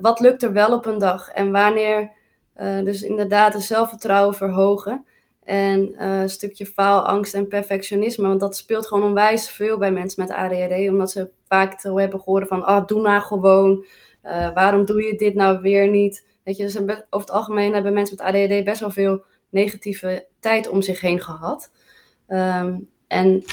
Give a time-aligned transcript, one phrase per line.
[0.00, 2.10] wat lukt er wel op een dag en wanneer
[2.60, 5.04] uh, dus inderdaad het zelfvertrouwen verhogen.
[5.44, 8.28] En uh, een stukje faalangst en perfectionisme.
[8.28, 10.88] Want dat speelt gewoon onwijs veel bij mensen met ADHD.
[10.88, 13.84] Omdat ze vaak te hebben gehoord van, ah, doe nou gewoon.
[14.24, 16.26] Uh, waarom doe je dit nou weer niet?
[16.44, 20.68] Weet je, dus over het algemeen hebben mensen met ADHD best wel veel negatieve tijd
[20.68, 21.70] om zich heen gehad.
[22.28, 23.44] Um, en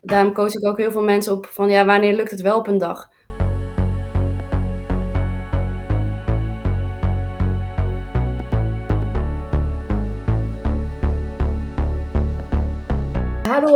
[0.00, 2.66] daarom coach ik ook heel veel mensen op van, ja, wanneer lukt het wel op
[2.66, 3.10] een dag?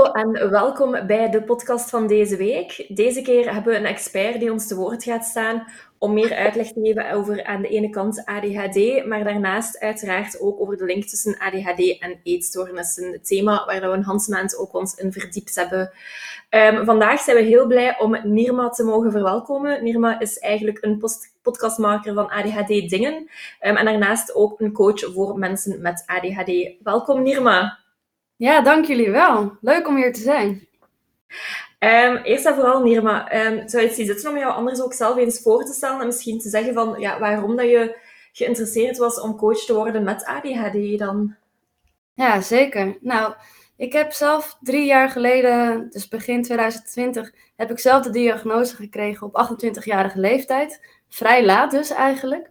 [0.06, 2.84] En welkom bij de podcast van deze week.
[2.88, 5.66] Deze keer hebben we een expert die ons te woord gaat staan
[5.98, 10.60] om meer uitleg te geven over aan de ene kant ADHD, maar daarnaast uiteraard ook
[10.60, 13.12] over de link tussen ADHD en eetstoornissen.
[13.12, 15.90] Het thema waar we een handmaand ook ons in verdiept hebben.
[16.50, 19.84] Um, vandaag zijn we heel blij om Nirma te mogen verwelkomen.
[19.84, 21.02] Nirma is eigenlijk een
[21.42, 23.14] podcastmaker van ADHD Dingen
[23.60, 26.52] um, en daarnaast ook een coach voor mensen met ADHD.
[26.82, 27.86] Welkom Nirma.
[28.38, 29.56] Ja, dank jullie wel.
[29.60, 30.68] Leuk om hier te zijn.
[31.78, 34.92] Um, eerst en vooral, Nirma, um, zou je het zien zitten om jou anders ook
[34.92, 37.96] zelf eens voor te stellen en misschien te zeggen van ja, waarom dat je
[38.32, 41.34] geïnteresseerd was om coach te worden met ADHD dan?
[42.14, 42.98] Ja, zeker.
[43.00, 43.34] Nou,
[43.76, 49.26] ik heb zelf drie jaar geleden, dus begin 2020, heb ik zelf de diagnose gekregen
[49.26, 50.80] op 28-jarige leeftijd.
[51.08, 52.50] Vrij laat dus eigenlijk.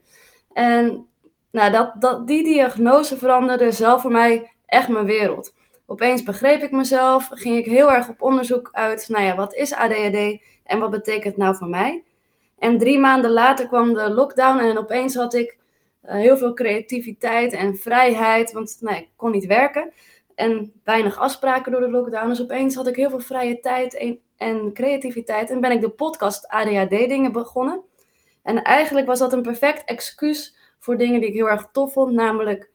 [0.53, 1.07] En
[1.51, 5.55] nou, dat, dat, die diagnose veranderde zelf voor mij echt mijn wereld.
[5.89, 9.73] Opeens begreep ik mezelf, ging ik heel erg op onderzoek uit, nou ja, wat is
[9.73, 12.03] ADHD en wat betekent het nou voor mij?
[12.59, 15.57] En drie maanden later kwam de lockdown en opeens had ik
[16.05, 19.93] uh, heel veel creativiteit en vrijheid, want nou, ik kon niet werken
[20.35, 22.27] en weinig afspraken door de lockdown.
[22.27, 25.89] Dus opeens had ik heel veel vrije tijd en, en creativiteit en ben ik de
[25.89, 27.81] podcast ADHD dingen begonnen.
[28.43, 32.13] En eigenlijk was dat een perfect excuus voor dingen die ik heel erg tof vond,
[32.13, 32.69] namelijk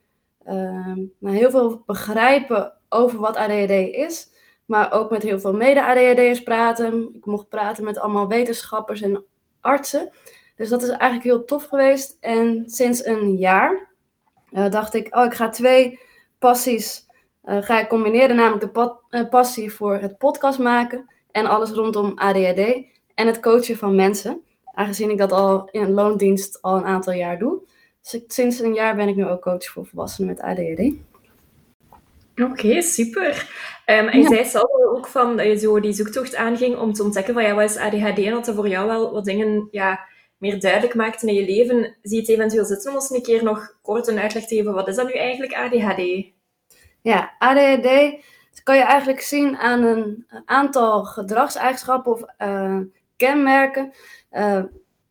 [0.47, 4.31] uh, heel veel begrijpen over wat ADHD is.
[4.65, 7.09] Maar ook met heel veel mede-ADHD'ers praten.
[7.15, 9.23] Ik mocht praten met allemaal wetenschappers en
[9.61, 10.11] artsen.
[10.55, 12.17] Dus dat is eigenlijk heel tof geweest.
[12.19, 13.89] En sinds een jaar
[14.51, 15.99] uh, dacht ik, oh, ik ga twee
[16.39, 17.05] passies
[17.45, 18.35] uh, ga ik combineren.
[18.35, 22.91] Namelijk de uh, passie voor het podcast maken en alles rondom ADHD.
[23.15, 24.41] En het coachen van mensen.
[24.65, 27.59] Aangezien ik dat al in loondienst al een aantal jaar doe.
[28.01, 30.93] Dus sinds een jaar ben ik nu ook coach voor volwassenen met ADHD.
[32.41, 33.49] Oké, super.
[33.85, 37.03] Um, en je zei zelf ook van dat je zo die zoektocht aanging om te
[37.03, 39.99] ontdekken van ja, wat is ADHD en dat er voor jou wel wat dingen ja,
[40.37, 41.95] meer duidelijk maakten in je leven.
[42.01, 44.73] Zie je het eventueel zitten om ons een keer nog kort een uitleg te geven.
[44.73, 46.31] Wat is dat nu eigenlijk ADHD?
[47.01, 48.21] Ja, ADHD
[48.63, 52.79] kan je eigenlijk zien aan een aantal gedragseigenschappen of uh,
[53.17, 53.93] kenmerken.
[54.31, 54.63] Uh,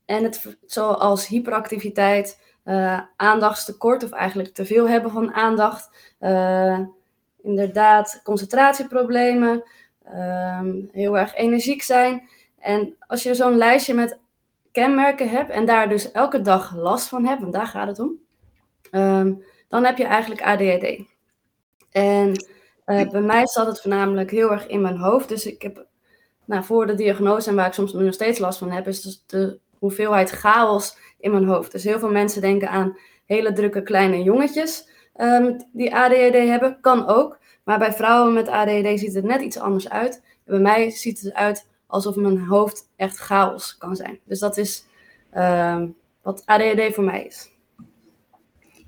[0.04, 5.90] en het, zoals hyperactiviteit, uh, aandachtstekort of eigenlijk te veel hebben van aandacht
[7.42, 9.62] inderdaad concentratieproblemen,
[10.04, 12.28] ehm, heel erg energiek zijn.
[12.58, 14.18] En als je zo'n lijstje met
[14.72, 18.18] kenmerken hebt en daar dus elke dag last van hebt, want daar gaat het om,
[18.90, 19.34] ehm,
[19.68, 21.04] dan heb je eigenlijk ADHD.
[21.90, 22.28] En
[22.86, 25.28] uh, bij mij zat het voornamelijk heel erg in mijn hoofd.
[25.28, 25.86] Dus ik heb
[26.44, 29.22] nou, voor de diagnose en waar ik soms nog steeds last van heb, is dus
[29.26, 31.72] de hoeveelheid chaos in mijn hoofd.
[31.72, 36.80] Dus heel veel mensen denken aan hele drukke kleine jongetjes um, die ADHD hebben.
[36.80, 37.38] Kan ook.
[37.64, 40.22] Maar bij vrouwen met ADHD ziet het net iets anders uit.
[40.44, 44.18] bij mij ziet het eruit alsof mijn hoofd echt chaos kan zijn.
[44.24, 44.86] Dus dat is
[45.34, 47.50] um, wat ADHD voor mij is.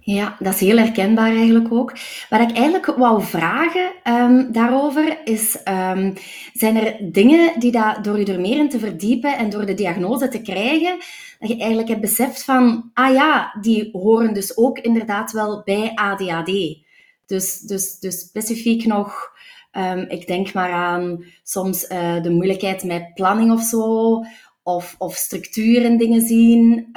[0.06, 1.92] Ja, dat is heel herkenbaar eigenlijk ook.
[2.28, 6.12] Wat ik eigenlijk wou vragen um, daarover is, um,
[6.52, 9.74] zijn er dingen die dat, door je er meer in te verdiepen en door de
[9.74, 10.98] diagnose te krijgen,
[11.38, 15.92] dat je eigenlijk hebt beseft van, ah ja, die horen dus ook inderdaad wel bij
[15.94, 16.78] ADHD.
[17.26, 19.32] Dus, dus, dus specifiek nog,
[19.72, 24.20] um, ik denk maar aan soms uh, de moeilijkheid met planning of zo,
[24.62, 26.88] of, of structuur in dingen zien.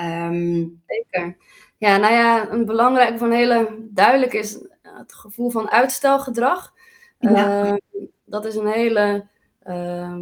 [0.88, 1.38] Zeker.
[1.78, 6.74] Ja, nou ja, een belangrijk van hele duidelijk is het gevoel van uitstelgedrag.
[7.20, 7.66] Ja.
[7.66, 7.74] Uh,
[8.26, 9.26] dat is een hele,
[9.68, 10.18] uh,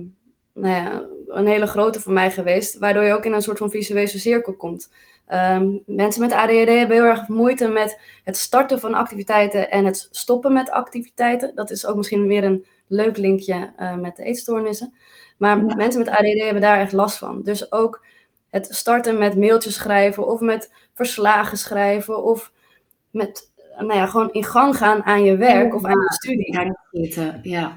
[0.54, 3.70] nou ja, een hele grote voor mij geweest, waardoor je ook in een soort van
[3.70, 4.90] visuele cirkel komt.
[5.34, 10.08] Um, mensen met ADHD hebben heel erg moeite met het starten van activiteiten en het
[10.12, 11.56] stoppen met activiteiten.
[11.56, 14.94] Dat is ook misschien weer een leuk linkje uh, met de eetstoornissen.
[15.38, 15.76] Maar ja.
[15.76, 17.42] mensen met ADHD hebben daar echt last van.
[17.44, 18.06] Dus ook
[18.50, 22.52] het starten met mailtjes schrijven of met verslagen schrijven of
[23.12, 26.54] met, nou ja, gewoon in gang gaan aan je werk of aan je studie.
[26.54, 27.40] Ja.
[27.42, 27.76] ja.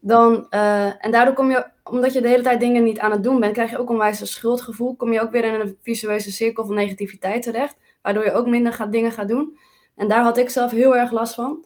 [0.00, 3.22] dan, uh, en daardoor kom je, omdat je de hele tijd dingen niet aan het
[3.22, 4.96] doen bent, krijg je ook onwijs een schuldgevoel.
[4.96, 8.72] Kom je ook weer in een visueuze cirkel van negativiteit terecht, waardoor je ook minder
[8.72, 9.58] gaat, dingen gaat doen.
[9.96, 11.64] En daar had ik zelf heel erg last van.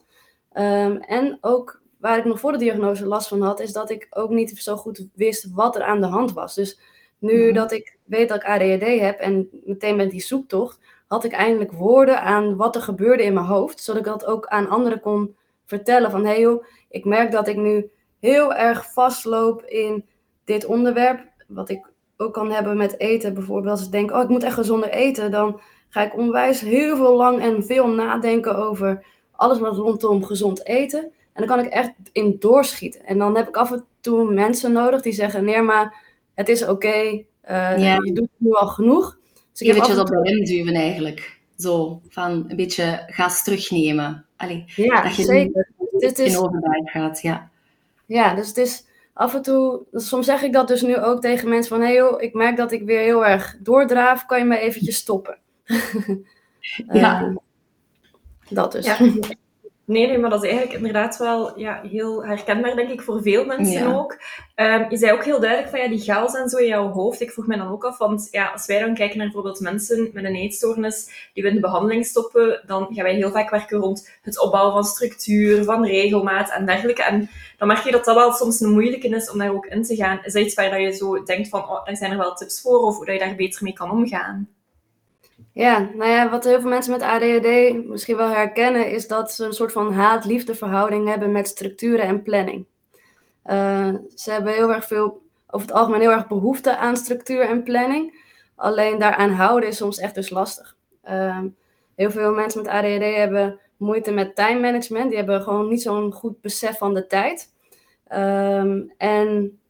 [0.52, 4.06] Um, en ook waar ik nog voor de diagnose last van had, is dat ik
[4.10, 6.54] ook niet zo goed wist wat er aan de hand was.
[6.54, 6.80] Dus
[7.18, 11.32] nu dat ik weet dat ik ADHD heb en meteen met die zoektocht, had ik
[11.32, 15.00] eindelijk woorden aan wat er gebeurde in mijn hoofd, zodat ik dat ook aan anderen
[15.00, 15.36] kon
[15.66, 17.90] vertellen van hé hey joh, ik merk dat ik nu
[18.20, 20.04] heel erg vastloop in
[20.44, 23.78] dit onderwerp, wat ik ook kan hebben met eten bijvoorbeeld.
[23.78, 27.16] Als ik denk, oh ik moet echt gezonder eten, dan ga ik onwijs heel veel
[27.16, 31.00] lang en veel nadenken over alles wat rondom gezond eten.
[31.02, 33.04] En dan kan ik echt in doorschieten.
[33.04, 36.04] En dan heb ik af en toe mensen nodig die zeggen, nee maar
[36.34, 39.18] het is oké, uh, je doet nu al genoeg.
[39.52, 41.38] Dus ik je op de rem duwen eigenlijk.
[41.56, 44.26] Zo, van een beetje gas terugnemen.
[44.36, 45.68] Allee, ja, dat je zeker.
[45.98, 46.32] Dit is...
[46.34, 47.50] in overdag gaat, ja.
[48.06, 49.82] Ja, dus het is af en toe...
[49.92, 51.80] Soms zeg ik dat dus nu ook tegen mensen van...
[51.80, 54.26] Hé hey joh, ik merk dat ik weer heel erg doordraaf.
[54.26, 55.38] Kan je me eventjes stoppen?
[56.92, 57.22] ja.
[57.22, 57.36] Uh,
[58.48, 58.86] dat dus.
[58.86, 58.98] Ja.
[59.90, 63.44] Nee, nee, maar dat is eigenlijk inderdaad wel ja, heel herkenbaar, denk ik, voor veel
[63.44, 64.18] mensen ook.
[64.56, 67.20] Um, je zei ook heel duidelijk van ja, die chaos en zo in jouw hoofd.
[67.20, 70.10] Ik vroeg me dan ook af, want ja, als wij dan kijken naar bijvoorbeeld mensen
[70.12, 73.78] met een eetstoornis die we in de behandeling stoppen, dan gaan wij heel vaak werken
[73.78, 77.02] rond het opbouwen van structuur, van regelmaat en dergelijke.
[77.02, 79.82] En dan merk je dat dat wel soms een moeilijke is om daar ook in
[79.82, 80.20] te gaan.
[80.24, 82.78] Is dat iets waar je zo denkt van, oh, daar zijn er wel tips voor,
[82.78, 84.48] of hoe dat je daar beter mee kan omgaan?
[85.60, 89.44] Ja, nou ja, wat heel veel mensen met ADHD misschien wel herkennen, is dat ze
[89.44, 92.66] een soort van haat-liefde verhouding hebben met structuren en planning.
[93.46, 97.62] Uh, ze hebben heel erg veel, over het algemeen heel erg behoefte aan structuur en
[97.62, 98.24] planning.
[98.54, 100.76] Alleen daaraan houden is soms echt dus lastig.
[101.08, 101.42] Uh,
[101.94, 105.08] heel veel mensen met ADHD hebben moeite met time management.
[105.08, 107.52] Die hebben gewoon niet zo'n goed besef van de tijd.
[108.14, 109.60] Um, en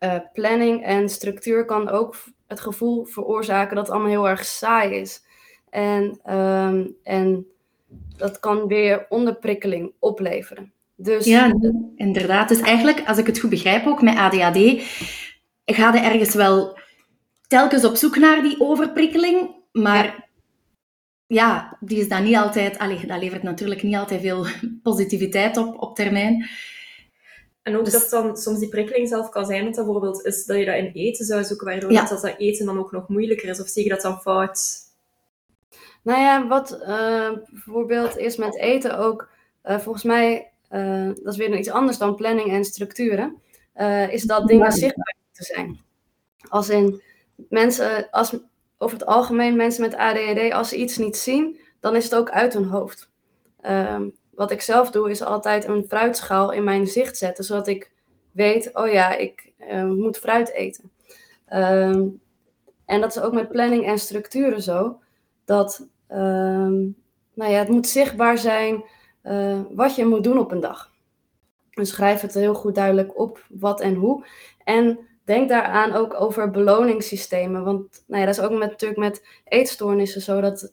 [0.00, 2.14] uh, planning en structuur kan ook
[2.52, 5.22] het gevoel veroorzaken dat het allemaal heel erg saai is.
[5.70, 7.46] En, um, en
[8.16, 10.72] dat kan weer onderprikkeling opleveren.
[10.96, 11.24] Dus...
[11.24, 11.54] Ja,
[11.96, 12.48] inderdaad.
[12.48, 14.82] Dus eigenlijk, als ik het goed begrijp ook, met ADHD
[15.64, 16.78] ga je ergens wel
[17.46, 20.30] telkens op zoek naar die overprikkeling, maar
[21.26, 22.78] ja, die is dan niet altijd...
[22.78, 24.46] Allee, dat levert natuurlijk niet altijd veel
[24.82, 26.48] positiviteit op, op termijn.
[27.62, 27.92] En ook dus...
[27.92, 30.76] dat dan soms die prikkeling zelf kan zijn, dat dat bijvoorbeeld is dat je dat
[30.76, 33.60] in eten zou zoeken, waardoor dat, dat eten dan ook nog moeilijker is.
[33.60, 34.80] Of zie je dat dan fout?
[36.02, 39.28] Nou ja, wat uh, bijvoorbeeld is met eten ook,
[39.64, 43.40] uh, volgens mij, uh, dat is weer iets anders dan planning en structuren,
[44.10, 45.80] is dat dingen zichtbaar te zijn.
[46.48, 47.02] Als in
[47.48, 48.36] mensen, als,
[48.78, 52.30] over het algemeen mensen met ADHD, als ze iets niet zien, dan is het ook
[52.30, 53.08] uit hun hoofd.
[53.60, 54.08] Ehm,
[54.42, 57.90] wat ik zelf doe, is altijd een fruitschaal in mijn zicht zetten, zodat ik
[58.32, 60.90] weet, oh ja, ik uh, moet fruit eten.
[61.52, 62.20] Um,
[62.84, 65.00] en dat is ook met planning en structuren zo,
[65.44, 66.96] dat um,
[67.34, 68.84] nou ja, het moet zichtbaar zijn
[69.22, 70.90] uh, wat je moet doen op een dag.
[71.70, 74.26] Dus schrijf het heel goed duidelijk op, wat en hoe.
[74.64, 77.64] En denk daaraan ook over beloningssystemen.
[77.64, 80.40] Want nou ja, dat is ook met, natuurlijk met eetstoornissen zo.
[80.40, 80.72] Dat,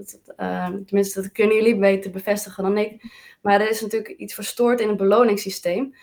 [0.00, 3.02] dat, uh, tenminste, dat kunnen jullie beter bevestigen dan ik.
[3.42, 5.94] Maar er is natuurlijk iets verstoord in het beloningssysteem.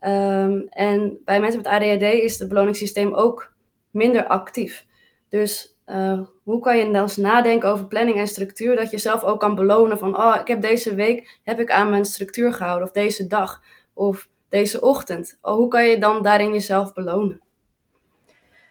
[0.00, 3.52] Um, en bij mensen met ADHD is het beloningssysteem ook
[3.90, 4.86] minder actief.
[5.28, 9.22] Dus uh, hoe kan je dan eens nadenken over planning en structuur, dat je zelf
[9.22, 12.86] ook kan belonen van, oh, ik heb deze week heb ik aan mijn structuur gehouden,
[12.88, 13.62] of deze dag,
[13.94, 15.38] of deze ochtend.
[15.42, 17.40] Oh, hoe kan je dan daarin jezelf belonen?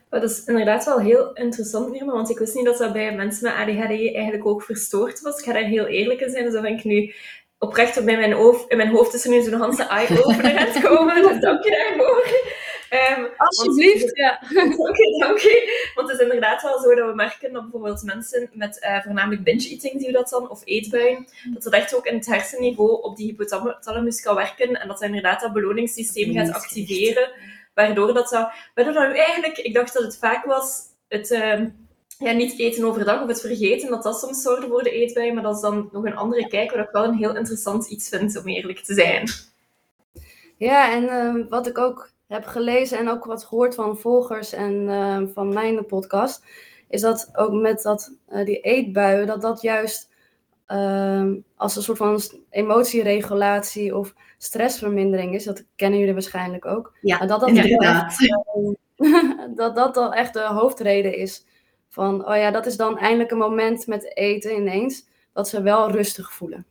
[0.09, 3.43] Dat is inderdaad wel heel interessant, Nirma, want ik wist niet dat dat bij mensen
[3.43, 5.39] met ADHD eigenlijk ook verstoord was.
[5.39, 7.13] Ik ga daar heel eerlijk in zijn, dus dat vind ik nu
[7.59, 10.67] oprecht op in mijn, hoofd, in mijn hoofd is er nu zo'n Hanse eye-opener aan
[10.67, 12.43] het komen, dus dank je daarvoor.
[13.17, 14.39] Um, Alsjeblieft, ja.
[14.53, 15.91] Dank je, dank je.
[15.95, 19.43] Want het is inderdaad wel zo dat we merken dat bijvoorbeeld mensen met uh, voornamelijk
[19.43, 23.25] binge-eating, je dat dan, of eetbuien, dat dat echt ook in het hersenniveau op die
[23.25, 27.31] hypothalamus kan werken en dat dat inderdaad dat beloningssysteem gaat activeren,
[27.75, 28.51] waardoor dat dat...
[28.75, 31.31] Waardoor dat eigenlijk, ik dacht dat het vaak was, het...
[31.31, 31.61] Uh,
[32.17, 35.43] ja, niet eten overdag of het vergeten, dat dat soms zorgde voor de eetbuien, maar
[35.43, 38.37] dat is dan nog een andere kijk, wat ik wel een heel interessant iets vind,
[38.37, 39.29] om eerlijk te zijn.
[40.57, 44.73] Ja, en uh, wat ik ook heb gelezen en ook wat gehoord van volgers en
[44.73, 46.43] uh, van mijn podcast,
[46.89, 50.13] is dat ook met dat, uh, die eetbuien, dat dat juist
[51.55, 55.43] als een soort van emotieregulatie of stressvermindering is.
[55.43, 56.97] Dat kennen jullie waarschijnlijk ook.
[57.01, 58.15] Ja, dat dat, inderdaad.
[59.55, 61.45] dat dat al echt de hoofdreden is.
[61.89, 65.91] Van, oh ja, dat is dan eindelijk een moment met eten ineens, dat ze wel
[65.91, 66.65] rustig voelen.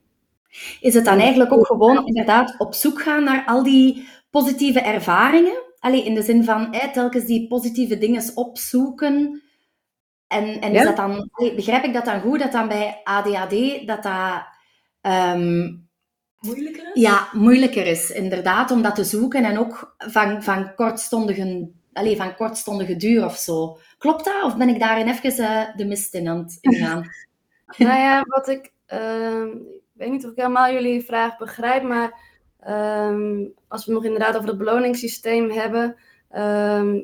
[0.81, 5.63] Is het dan eigenlijk ook gewoon inderdaad op zoek gaan naar al die positieve ervaringen.
[5.79, 9.43] Allee, in de zin van telkens die positieve dingen opzoeken.
[10.27, 10.85] En, en is Ja.
[10.85, 14.45] dat dan, allee, begrijp ik dat dan goed, dat dan bij ADHD dat dat
[15.01, 15.73] ehm,
[16.45, 17.03] Moeilijker is?
[17.03, 22.35] ja, moeilijker is, inderdaad, om dat te zoeken en ook van, van, kortstondige, allee, van
[22.35, 23.79] kortstondige duur of zo.
[23.99, 24.43] Klopt dat?
[24.45, 27.05] Of ben ik daarin even eh, de mist in aan het ingaan?
[27.79, 28.73] Nou ja, wat ik.
[28.87, 32.21] ehm, ik weet niet of ik helemaal jullie vraag begrijp, maar
[32.61, 35.97] ehm, als we het nog inderdaad over het beloningssysteem hebben.
[36.31, 36.99] ehm,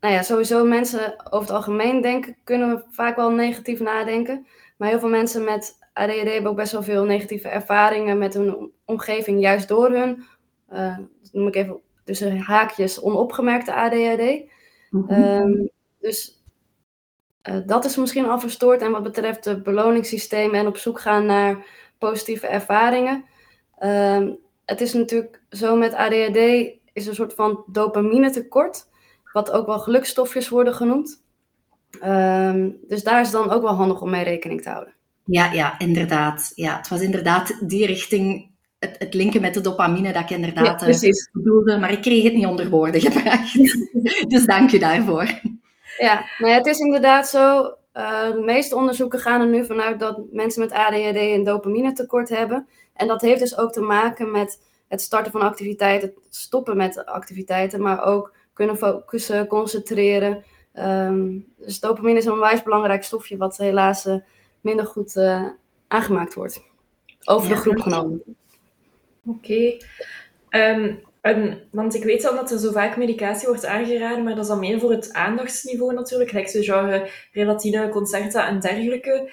[0.00, 4.46] nou ja, sowieso mensen over het algemeen denken, kunnen we vaak wel negatief nadenken.
[4.76, 8.72] Maar heel veel mensen met ADHD hebben ook best wel veel negatieve ervaringen met hun
[8.84, 10.24] omgeving, juist door hun,
[10.68, 14.50] eh, dat noem ik even tussen haakjes, onopgemerkte ADHD.
[14.90, 15.10] Mhm.
[15.12, 15.66] Ehm,
[15.98, 16.42] dus
[17.42, 18.82] eh, dat is misschien al verstoord.
[18.82, 21.66] En wat betreft het beloningssysteem en op zoek gaan naar
[21.98, 23.24] positieve ervaringen.
[23.78, 24.32] Ehm,
[24.64, 26.38] het is natuurlijk zo met ADHD
[26.92, 28.88] is een soort van dopamine tekort.
[29.32, 31.24] Wat ook wel gelukstofjes worden genoemd.
[32.00, 34.93] Ehm, dus daar is het dan ook wel handig om mee rekening te houden.
[35.24, 36.52] Ja, ja, inderdaad.
[36.54, 40.80] Ja, het was inderdaad die richting, het, het linken met de dopamine dat ik inderdaad
[40.80, 41.30] eh, precies.
[41.32, 43.54] bedoelde, maar ik kreeg het niet onder woorden gebracht.
[44.32, 45.40] dus dank u daarvoor.
[45.98, 47.74] Ja, nou ja, het is inderdaad zo.
[47.92, 52.28] eh, de meeste onderzoeken gaan er nu vanuit dat mensen met ADHD een dopamine tekort
[52.28, 52.68] hebben.
[52.94, 57.04] En dat heeft dus ook te maken met het starten van activiteiten, het stoppen met
[57.04, 60.44] activiteiten, maar ook kunnen focussen, concentreren.
[60.72, 64.14] Ehm, dus dopamine is een onwijs belangrijk stofje wat helaas eh,
[64.64, 65.46] minder goed eh,
[65.88, 66.62] aangemaakt wordt.
[67.24, 68.22] Over de groep genomen.
[69.26, 69.76] Oké.
[70.48, 70.94] Ehm,
[71.70, 74.58] want ik weet al dat er zo vaak medicatie wordt aangeraden, maar dat is dan
[74.58, 76.30] meer voor het aandachtsniveau natuurlijk.
[76.30, 79.30] Gelijk zo genre Relatine, Concerta en dergelijke.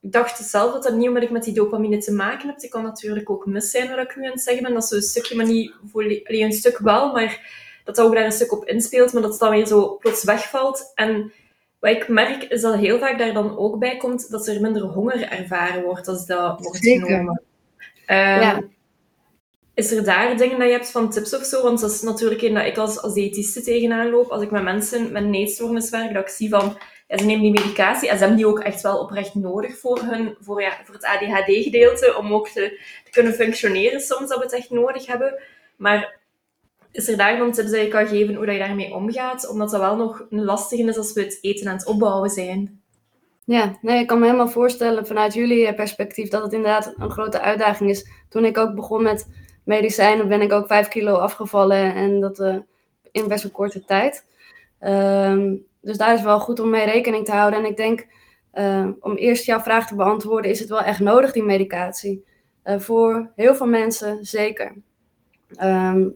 [0.00, 2.64] Ik dacht zelf dat dat niet onmiddellijk met die dopamine te maken heeft.
[2.64, 4.74] Ik kan natuurlijk ook mis zijn wat ik nu aan het zeggen ben.
[4.74, 8.14] Dat is een stukje, maar niet volle- allee, een stuk wel, maar dat dat ook
[8.14, 10.92] daar een stuk op inspeelt, maar dat het dan weer zo plots wegvalt.
[10.94, 11.32] En
[11.80, 14.82] wat ik merk, is dat heel vaak daar dan ook bij komt dat er minder
[14.82, 17.06] honger ervaren wordt als dat wordt Zeker.
[17.06, 17.42] genomen.
[18.06, 18.62] Ehm, Ja.
[19.74, 21.62] Is er daar dingen dat je hebt van tips of zo?
[21.62, 24.30] Want dat is natuurlijk een dat ik als, als diëtiste tegenaan loop.
[24.30, 26.78] Als ik met mensen met een eetstoornis werk, dat ik zie van...
[27.08, 29.98] Ja, ze nemen die medicatie en ze hebben die ook echt wel oprecht nodig voor,
[29.98, 32.16] hun, voor, ja, voor het ADHD-gedeelte.
[32.16, 35.42] Om ook te, te kunnen functioneren soms, dat we het echt nodig hebben.
[35.76, 36.19] Maar
[36.92, 39.48] is er daar dan tips dat je kan geven hoe je daarmee omgaat?
[39.48, 42.80] Omdat dat wel nog een is als we het eten aan het opbouwen zijn.
[43.44, 47.10] Ja, nee, ik kan me helemaal voorstellen vanuit jullie eh, perspectief dat het inderdaad een
[47.10, 48.10] grote uitdaging is.
[48.28, 49.28] Toen ik ook begon met
[49.64, 52.56] medicijnen, ben ik ook 5 kilo afgevallen en dat eh,
[53.12, 54.26] in best wel korte tijd.
[54.78, 57.58] Ehm, dus daar is wel goed om mee rekening te houden.
[57.58, 58.06] En ik denk,
[58.50, 62.28] eh, om eerst jouw vraag te beantwoorden, is het wel echt nodig, die medicatie?
[62.64, 64.76] Voor heel veel mensen zeker.
[65.56, 66.08] Ehm,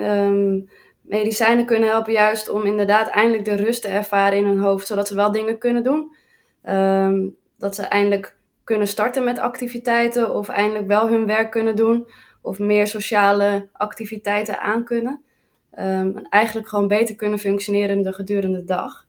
[0.00, 0.60] ehm,
[1.00, 5.08] medicijnen kunnen helpen juist om inderdaad eindelijk de rust te ervaren in hun hoofd, zodat
[5.08, 6.16] ze wel dingen kunnen doen.
[6.62, 12.06] Ehm, dat ze eindelijk kunnen starten met activiteiten of eindelijk wel hun werk kunnen doen
[12.40, 15.22] of meer sociale activiteiten aan kunnen.
[15.70, 19.06] Ehm, en eigenlijk gewoon beter kunnen functioneren de gedurende de dag.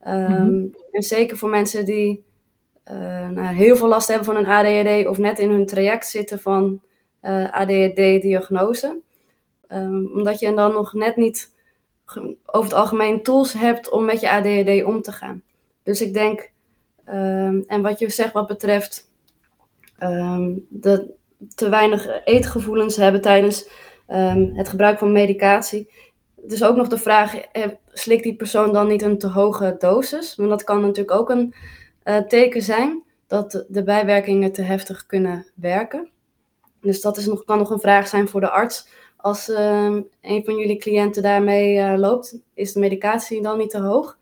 [0.00, 2.24] Ehm, En zeker voor mensen die
[2.84, 6.40] eh, nou, heel veel last hebben van een ADHD of net in hun traject zitten
[6.40, 6.82] van
[7.20, 9.00] eh, ADHD-diagnose.
[9.68, 11.52] Ehm, omdat je dan nog net niet
[12.44, 15.42] over het algemeen tools hebt om met je ADHD om te gaan.
[15.82, 16.50] Dus ik denk,
[17.04, 19.12] ehm, en wat je zegt wat betreft
[19.98, 21.02] ehm, dat
[21.54, 23.68] te weinig eetgevoelens hebben tijdens
[24.54, 25.88] het gebruik van medicatie.
[26.44, 29.76] Het is ook nog de vraag, eh, slikt die persoon dan niet een te hoge
[29.78, 30.36] dosis?
[30.36, 31.54] Want dat kan natuurlijk ook een
[32.02, 36.08] eh, teken zijn dat de bijwerkingen te heftig kunnen werken.
[36.80, 38.88] Dus dat is nog, kan nog een vraag zijn voor de arts.
[39.24, 43.78] Als ehm, een van jullie cliënten daarmee eh, loopt, is de medicatie dan niet te
[43.78, 44.18] hoog?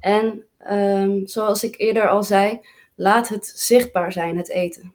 [0.00, 2.60] En ehm, zoals ik eerder al zei,
[2.94, 4.94] laat het zichtbaar zijn, het eten.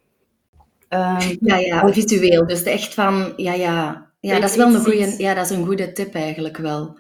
[0.88, 2.48] Ehm, Ja, ja, visueel.
[2.48, 4.10] Dus echt van, ja, ja.
[4.20, 6.98] Ja, dat is wel een goede, ja, dat is een goede tip eigenlijk wel.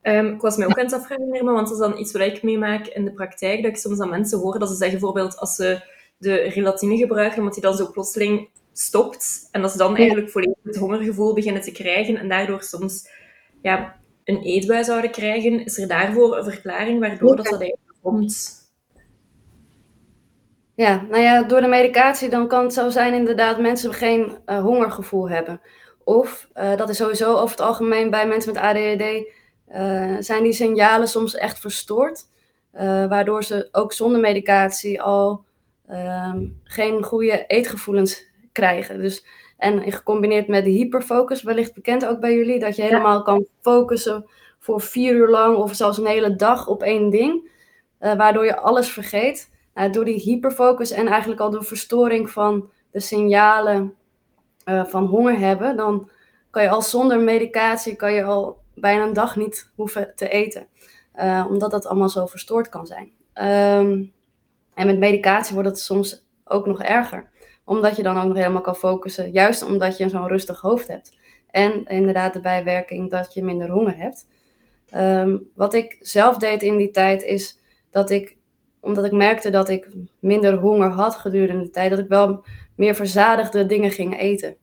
[0.00, 2.22] Ehm, ik was mij ook aan het afvragen, Irma, want dat is dan iets wat
[2.22, 5.36] ik meemaak in de praktijk, dat ik soms aan mensen hoor dat ze zeggen bijvoorbeeld
[5.38, 5.82] als ze
[6.18, 10.56] de relatine gebruiken, omdat die dan zo plotseling stopt en dat ze dan eigenlijk volledig
[10.62, 13.08] het hongergevoel beginnen te krijgen en daardoor soms
[13.62, 15.64] ja, een eetbui zouden krijgen.
[15.64, 18.60] Is er daarvoor een verklaring waardoor dat, dat eigenlijk komt?
[20.74, 24.60] Ja, nou ja, door de medicatie dan kan het zo zijn inderdaad mensen geen eh,
[24.60, 25.60] hongergevoel hebben.
[26.04, 29.26] Of, eh, dat is sowieso over het algemeen bij mensen met ADHD,
[29.66, 32.30] eh, zijn die signalen soms echt verstoord.
[33.08, 35.44] waardoor ze ook zonder medicatie al
[35.88, 38.98] ehm, geen goede eetgevoelens krijgen.
[38.98, 39.24] Dus
[39.56, 44.26] En gecombineerd met de hyperfocus, wellicht bekend ook bij jullie, dat je helemaal kan focussen
[44.58, 47.50] voor vier uur lang of zelfs een hele dag op één ding,
[48.00, 49.50] uh, waardoor je alles vergeet.
[49.74, 53.94] Uh, door die hyperfocus en eigenlijk al de verstoring van de signalen
[54.64, 56.10] uh, van honger hebben, dan
[56.50, 60.66] kan je al zonder medicatie kan je al bijna een dag niet hoeven te eten.
[61.48, 63.12] omdat dat allemaal zo verstoord kan zijn.
[63.34, 64.12] Um,
[64.74, 67.30] en met medicatie wordt het soms ook nog erger.
[67.64, 69.30] Omdat je dan ook nog helemaal kan focussen.
[69.30, 71.16] Juist omdat je zo'n rustig hoofd hebt.
[71.50, 74.26] En inderdaad de bijwerking dat je minder honger hebt.
[74.90, 77.58] Ehm, wat ik zelf deed in die tijd is
[77.90, 78.36] dat ik,
[78.80, 79.88] omdat ik merkte dat ik
[80.20, 82.44] minder honger had gedurende de tijd, dat ik wel
[82.76, 84.56] meer verzadigde dingen ging eten.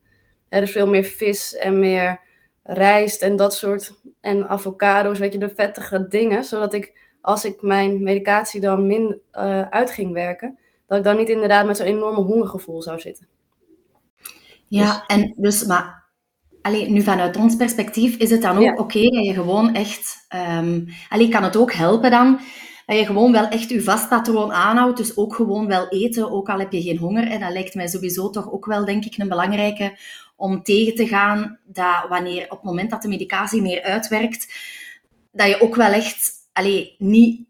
[0.48, 2.20] Er is veel meer vis en meer
[2.62, 7.62] rijst en dat soort, en avocado's, weet je, de vettige dingen, zodat ik als ik
[7.62, 10.58] mijn medicatie dan min uh, uit ging werken,
[10.90, 13.26] dat ik dan niet inderdaad met zo'n enorme hongergevoel zou zitten.
[14.66, 16.04] Ja, dus- en dus, maar
[16.62, 20.26] alleen nu vanuit ons perspectief is het dan ook oké dat je gewoon echt,
[20.58, 20.88] um,
[21.30, 22.40] kan het ook helpen dan
[22.86, 26.58] dat je gewoon wel echt je vastpatroon aanhoudt, dus ook gewoon wel eten, ook al
[26.58, 27.28] heb je geen honger.
[27.28, 29.98] En dat lijkt mij sowieso toch ook wel, denk ik, een belangrijke
[30.36, 34.54] om tegen te gaan dat wanneer op het moment dat de medicatie meer uitwerkt,
[35.32, 37.49] dat je ook wel echt allee, niet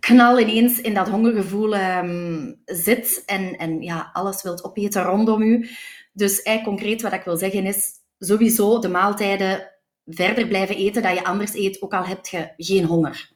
[0.00, 5.68] knal ineens in dat hongergevoel um, zit en, en ja, alles wilt opeten rondom u.
[6.12, 9.70] Dus eigenlijk concreet wat ik wil zeggen is sowieso de maaltijden
[10.06, 13.30] verder blijven eten dat je anders eet, ook al heb je geen honger.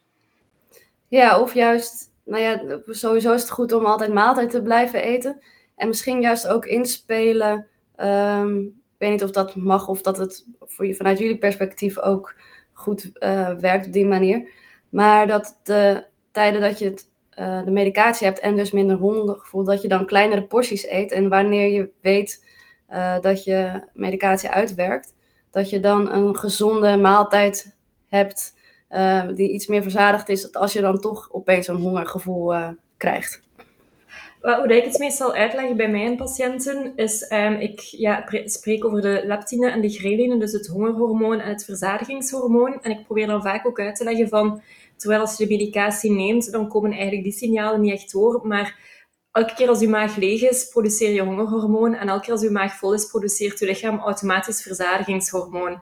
[1.09, 5.41] Ja, of juist, nou ja, sowieso is het goed om altijd maaltijd te blijven eten.
[5.77, 7.67] En misschien juist ook inspelen.
[7.97, 11.99] Um, ik weet niet of dat mag of dat het voor je, vanuit jullie perspectief
[11.99, 12.35] ook
[12.73, 14.49] goed uh, werkt op die manier.
[14.89, 19.65] Maar dat de tijden dat je het, uh, de medicatie hebt en dus minder hongergevoel,
[19.65, 21.13] dat je dan kleinere porties eet.
[21.13, 22.45] En wanneer je weet
[22.91, 25.15] uh, dat je medicatie uitwerkt,
[25.51, 27.77] dat je dan een gezonde maaltijd
[28.09, 28.55] hebt
[28.91, 32.55] uh, die iets meer verzadigd is, als je dan toch opeens een hongergevoel
[32.97, 33.43] krijgt.
[34.41, 39.23] Hoe ik het meestal uitleg bij mijn patiënten is, um, ik ja, spreek over de
[39.25, 42.83] leptine en de ghreline, dus het hongerhormoon en het verzadigingshormoon.
[42.83, 44.63] En ik probeer dan vaak ook uit te leggen van,
[45.05, 48.41] terwijl als je de medicatie neemt, dan komen eigenlijk die signalen niet echt door.
[48.47, 48.79] Maar
[49.33, 51.95] elke keer als je maag leeg is, produceer je hongerhormoon.
[51.95, 55.79] En elke keer als je maag vol is, produceert je lichaam automatisch verzadigingshormoon.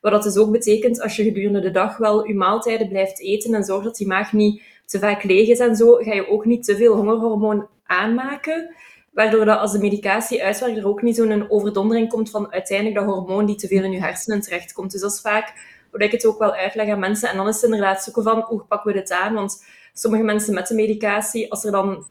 [0.00, 3.54] Wat dat dus ook betekent, als je gedurende de dag wel je maaltijden blijft eten
[3.54, 6.44] en zorgt dat die maag niet te vaak leeg is en zo, ga je ook
[6.44, 8.74] niet te veel hongerhormoon aanmaken.
[9.12, 13.14] Waardoor dat als de medicatie uitwerkt, er ook niet zo'n overdondering komt van uiteindelijk dat
[13.14, 14.92] hormoon die te veel in je hersenen terechtkomt.
[14.92, 17.28] Dus dat is vaak hoe ik het ook wel uitleg aan mensen.
[17.28, 19.34] En dan is het inderdaad zoeken van, hoe pakken we dit aan?
[19.34, 22.06] Want sommige mensen met de medicatie, als er dan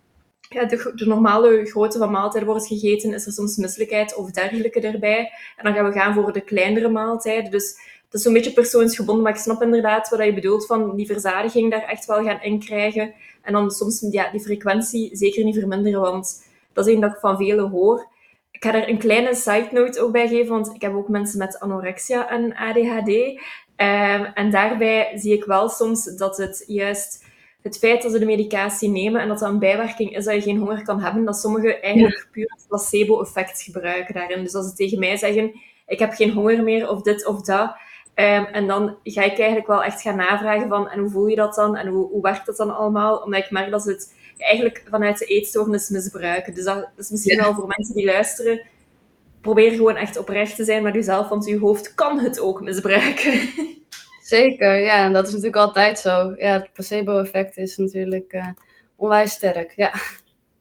[0.50, 4.80] ja, de, de, normale grootte van maaltijden wordt gegeten, is er soms misselijkheid of dergelijke
[4.80, 5.32] erbij.
[5.56, 7.52] En dan gaan we gaan voor de kleinere maaltijden.
[7.52, 7.76] Dus
[8.10, 11.71] dat is zo'n beetje persoonsgebonden, maar ik snap inderdaad wat je bedoelt van die verzadiging
[11.71, 13.13] daar echt wel gaan inkrijgen.
[13.41, 17.19] En dan soms ja, die frequentie zeker niet verminderen, want dat is een dat ik
[17.19, 18.08] van velen hoor.
[18.52, 21.38] Ik ga er een kleine side note ook bij geven, want ik heb ook mensen
[21.38, 23.41] met anorexia en ADHD.
[23.78, 27.24] Um, en daarbij zie ik wel soms dat het juist
[27.62, 30.42] het feit dat ze de medicatie nemen en dat dat een bijwerking is dat je
[30.42, 32.26] geen honger kan hebben, dat sommigen eigenlijk ja.
[32.32, 34.44] puur het placebo-effect gebruiken daarin.
[34.44, 35.52] Dus als ze tegen mij zeggen,
[35.88, 37.76] ik heb geen honger meer of dit of dat,
[38.16, 41.36] Um, en dan ga ik eigenlijk wel echt gaan navragen van, en hoe voel je
[41.36, 41.76] dat dan?
[41.76, 43.18] En hoe, hoe werkt dat dan allemaal?
[43.18, 46.54] Omdat ik merk dat ze het eigenlijk vanuit de eetstoornis misbruiken.
[46.54, 47.44] Dus dat, is misschien ja.
[47.44, 48.62] wel voor mensen die luisteren.
[49.46, 53.40] Probeer gewoon echt oprecht te zijn met jezelf, want je hoofd kan het ook misbruiken.
[54.22, 55.04] Zeker, ja.
[55.04, 56.34] En dat is natuurlijk altijd zo.
[56.38, 58.48] Ja, het placebo-effect is natuurlijk uh,
[58.96, 59.94] onwijs sterk, ja.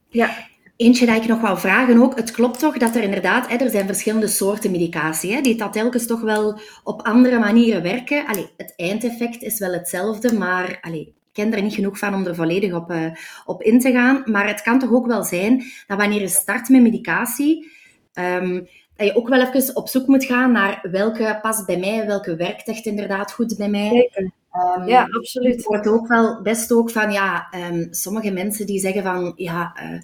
[0.08, 0.36] Ja,
[0.76, 2.16] Eentje dat ik nog wel vragen ook.
[2.16, 5.72] Het klopt toch dat er inderdaad, hè, er zijn verschillende soorten medicatie, hè, die dat
[5.72, 8.26] telkens toch wel op andere manieren werken.
[8.26, 12.26] Allee, het eindeffect is wel hetzelfde, maar allee, ik ken er niet genoeg van om
[12.26, 13.10] er volledig op, uh,
[13.44, 14.22] op in te gaan.
[14.24, 17.70] Maar het kan toch ook wel zijn dat wanneer je start met medicatie,
[18.14, 22.06] um, dat je ook wel even op zoek moet gaan naar welke past bij mij,
[22.06, 23.88] welke werkt echt inderdaad goed bij mij.
[23.88, 24.30] Zeker.
[24.76, 25.60] Um, ja, absoluut.
[25.60, 29.76] Ik hoor ook wel best ook van, ja, um, sommige mensen die zeggen van, ja,
[29.82, 30.00] uh,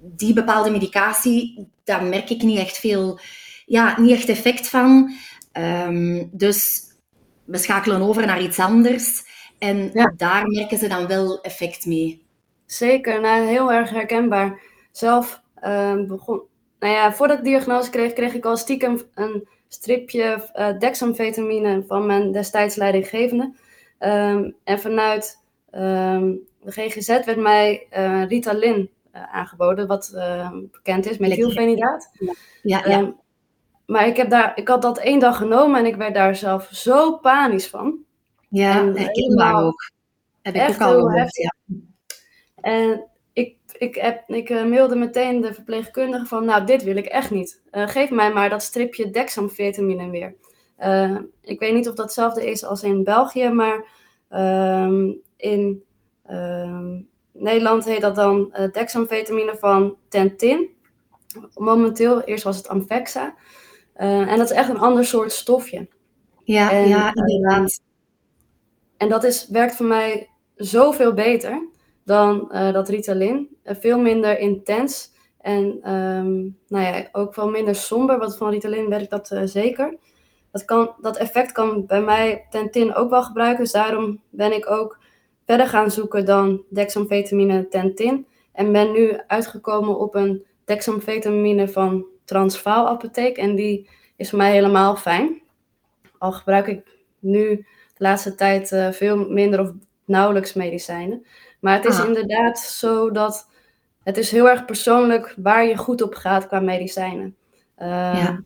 [0.00, 3.18] die bepaalde medicatie, daar merk ik niet echt veel,
[3.66, 5.12] ja, niet echt effect van.
[5.52, 6.82] Um, dus
[7.44, 9.22] we schakelen over naar iets anders.
[9.58, 10.12] En ja.
[10.16, 12.26] daar merken ze dan wel effect mee.
[12.66, 14.60] Zeker, nou, heel erg herkenbaar.
[14.92, 16.42] Zelf uh, begon,
[16.80, 22.06] nou ja, voordat ik diagnose kreeg, kreeg ik al stiekem een stripje uh, dexamfetamine van
[22.06, 23.54] mijn destijds leidinggevende.
[23.98, 25.38] Um, en vanuit
[25.72, 32.10] um, de GGZ werd mij uh, Ritalin uh, aangeboden, wat uh, bekend is, methylfenidaat.
[32.62, 32.98] Ja, ja.
[32.98, 33.16] Um,
[33.86, 36.68] maar ik, heb daar, ik had dat één dag genomen en ik werd daar zelf
[36.70, 37.98] zo panisch van.
[38.48, 39.92] Ja, En helemaal ook.
[40.42, 41.54] Heb ik ook al gehoord, ja.
[42.54, 43.09] En
[43.80, 47.62] ik, heb, ik eh, mailde meteen de verpleegkundige van, nou, dit wil ik echt niet.
[47.70, 50.34] Eh, geef mij maar dat stripje dexamfetamine weer.
[50.76, 53.84] Eh, ik weet niet of dat hetzelfde is als in België, maar
[54.28, 55.84] ehm, in
[56.24, 57.00] ehm,
[57.32, 60.68] Nederland heet dat dan eh dexamfetamine van Tentin.
[61.54, 63.34] Momenteel, eerst was het Amvexa.
[63.94, 65.88] En dat is echt een ander soort stofje.
[66.44, 67.80] Ja, En, ja, inderdaad.
[68.96, 71.68] En dat is, werkt voor mij zoveel beter
[72.04, 73.58] dan dat Ritalin.
[73.70, 78.18] Eh, veel minder intens en ehm, nou ja, ook wel minder somber.
[78.18, 79.96] Want van Ritalin werkt dat eh, zeker.
[80.52, 83.62] Dat, kan, dat effect kan bij mij Tentin ook wel gebruiken.
[83.62, 84.98] Dus daarom ben ik ook
[85.46, 88.26] verder gaan zoeken dan dexamfetamine Tentin.
[88.52, 93.36] En ben nu uitgekomen op een dexamfetamine van Transvaal apotheek.
[93.36, 95.42] En die is voor mij helemaal fijn.
[96.18, 97.56] Al gebruik ik nu
[97.94, 99.70] de laatste tijd eh, veel minder of
[100.04, 101.26] nauwelijks medicijnen.
[101.60, 102.06] Maar het is Ah.
[102.06, 103.49] inderdaad zo dat
[104.10, 107.36] het is heel erg persoonlijk waar je goed op gaat qua medicijnen.
[107.74, 108.42] Eh, Ja.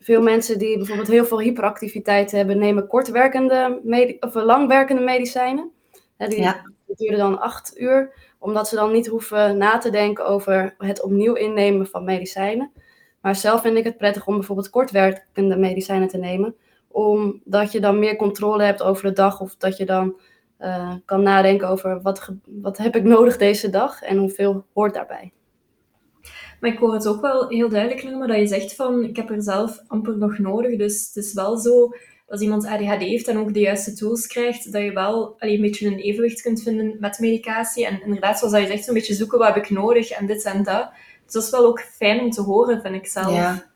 [0.00, 5.70] Veel mensen die bijvoorbeeld heel veel hyperactiviteit hebben, nemen kortwerkende medi- of langwerkende medicijnen.
[6.16, 6.62] Hè, die Ja.
[6.86, 11.02] die duren dan acht uur, omdat ze dan niet hoeven na te denken over het
[11.02, 12.72] opnieuw innemen van medicijnen.
[13.20, 16.54] Maar zelf vind ik het prettig om bijvoorbeeld kortwerkende medicijnen te nemen,
[16.88, 20.20] omdat je dan meer controle hebt over de dag of dat je dan
[20.58, 25.32] eh, kan nadenken over wat, wat heb ik nodig deze dag en hoeveel hoort daarbij.
[26.60, 29.30] Maar ik hoor het ook wel heel duidelijk, Norma, dat je zegt van, ik heb
[29.30, 30.78] er zelf amper nog nodig.
[30.78, 31.90] Dus het is wel zo,
[32.28, 35.60] als iemand ADHD heeft en ook de juiste tools krijgt, dat je wel allee, een
[35.60, 37.86] beetje een evenwicht kunt vinden met medicatie.
[37.86, 40.44] En inderdaad, zoals dat je zegt, een beetje zoeken wat heb ik nodig en dit
[40.44, 40.90] en dat.
[41.24, 43.34] Dus dat is wel ook fijn om te horen, vind ik zelf.
[43.34, 43.72] Ja.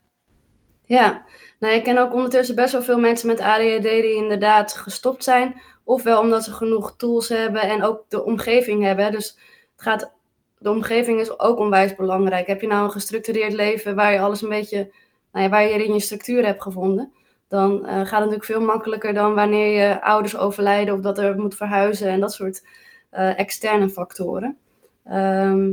[0.85, 1.25] Ja,
[1.59, 5.61] nou, ik ken ook ondertussen best wel veel mensen met ADHD die inderdaad gestopt zijn.
[5.89, 9.11] Ofwel omdat ze genoeg tools hebben en ook de omgeving hebben.
[9.11, 9.37] Dus
[9.71, 10.11] het gaat,
[10.57, 12.47] de omgeving is ook onwijs belangrijk.
[12.47, 14.91] Heb je nou een gestructureerd leven waar je alles een beetje,
[15.31, 17.13] nou ja, waar je in je structuur hebt gevonden,
[17.47, 21.39] dan eh, gaat het natuurlijk veel makkelijker dan wanneer je ouders overlijden of dat er
[21.39, 22.65] moet verhuizen en dat soort
[23.09, 24.57] eh, externe factoren.
[25.05, 25.69] Ehm,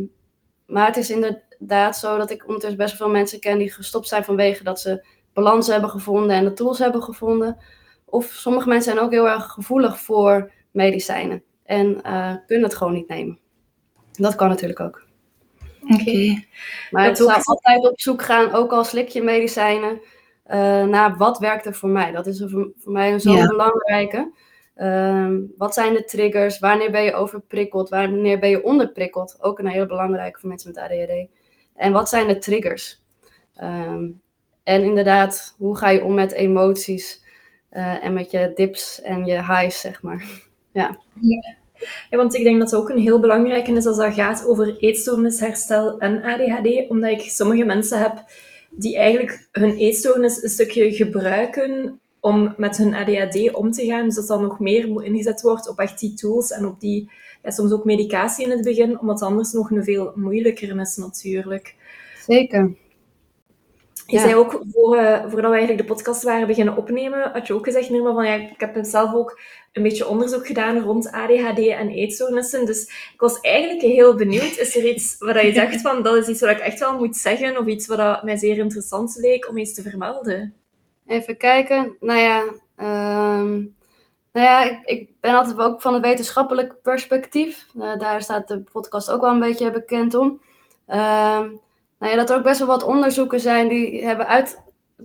[0.66, 4.08] maar het is inderdaad zo dat ik ondertussen best wel veel mensen ken die gestopt
[4.08, 7.56] zijn vanwege dat ze balans hebben gevonden en de tools hebben gevonden.
[8.08, 12.92] Of sommige mensen zijn ook heel erg gevoelig voor medicijnen en eh, kunnen het gewoon
[12.92, 13.38] niet nemen.
[14.12, 15.04] Dat kan natuurlijk ook.
[15.82, 16.42] Oké.
[16.90, 20.00] Maar Dat ik zou altijd op zoek gaan, ook al slik je medicijnen,
[20.44, 22.12] eh, naar wat werkt er voor mij.
[22.12, 23.46] Dat is een- voor, voor mij een Ja.
[23.46, 24.32] belangrijke.
[24.74, 26.58] Ehm, wat zijn de triggers?
[26.58, 27.88] Wanneer ben je overprikkeld?
[27.88, 29.36] Wanneer ben je onderprikkeld?
[29.40, 31.28] Ook een hele belangrijke voor mensen met ADHD.
[31.74, 33.02] En wat zijn de triggers?
[33.54, 34.04] Ehm,
[34.62, 37.24] en inderdaad, hoe ga je om met emoties
[37.76, 40.24] eh, en met je dips en je highs, zeg maar.
[42.10, 44.76] Ja, want ik denk dat het ook een heel belangrijke is als dat gaat over
[44.78, 48.24] eetstoornisherstel en ADHD, omdat ik sommige mensen heb
[48.70, 54.04] die eigenlijk hun eetstoornis een stukje gebruiken om met hun ADHD om te gaan.
[54.04, 57.10] Dus dat dan nog meer moet ingezet wordt op echt die tools en op die,
[57.42, 60.96] ja, soms ook medicatie in het begin, omdat het anders nog een veel moeilijker is
[60.96, 61.74] natuurlijk.
[62.26, 62.74] Zeker.
[64.06, 64.22] Je Ja.
[64.22, 67.64] zei ook, voor, eh, voordat we eigenlijk de podcast waren beginnen opnemen, had je ook
[67.64, 69.40] gezegd, Nirma, van ja, ik heb zelf ook
[69.72, 72.66] een beetje onderzoek gedaan rond ADHD en eetstoornissen.
[72.66, 76.28] Dus ik was eigenlijk heel benieuwd, is er iets wat je dacht van, dat is
[76.28, 79.58] iets wat ik echt wel moet zeggen, of iets wat mij zeer interessant leek om
[79.58, 80.54] eens te vermelden?
[81.06, 81.96] Even kijken.
[82.00, 82.44] Nou ja,
[82.76, 83.52] ehm,
[84.32, 87.66] nou ja ik, ik ben altijd ook van het wetenschappelijk perspectief.
[87.80, 90.40] Eh, daar staat de podcast ook wel een beetje bekend om.
[90.86, 91.48] Ehm,
[91.98, 94.62] nou ja, dat er ook best wel wat onderzoeken zijn die hebben uit,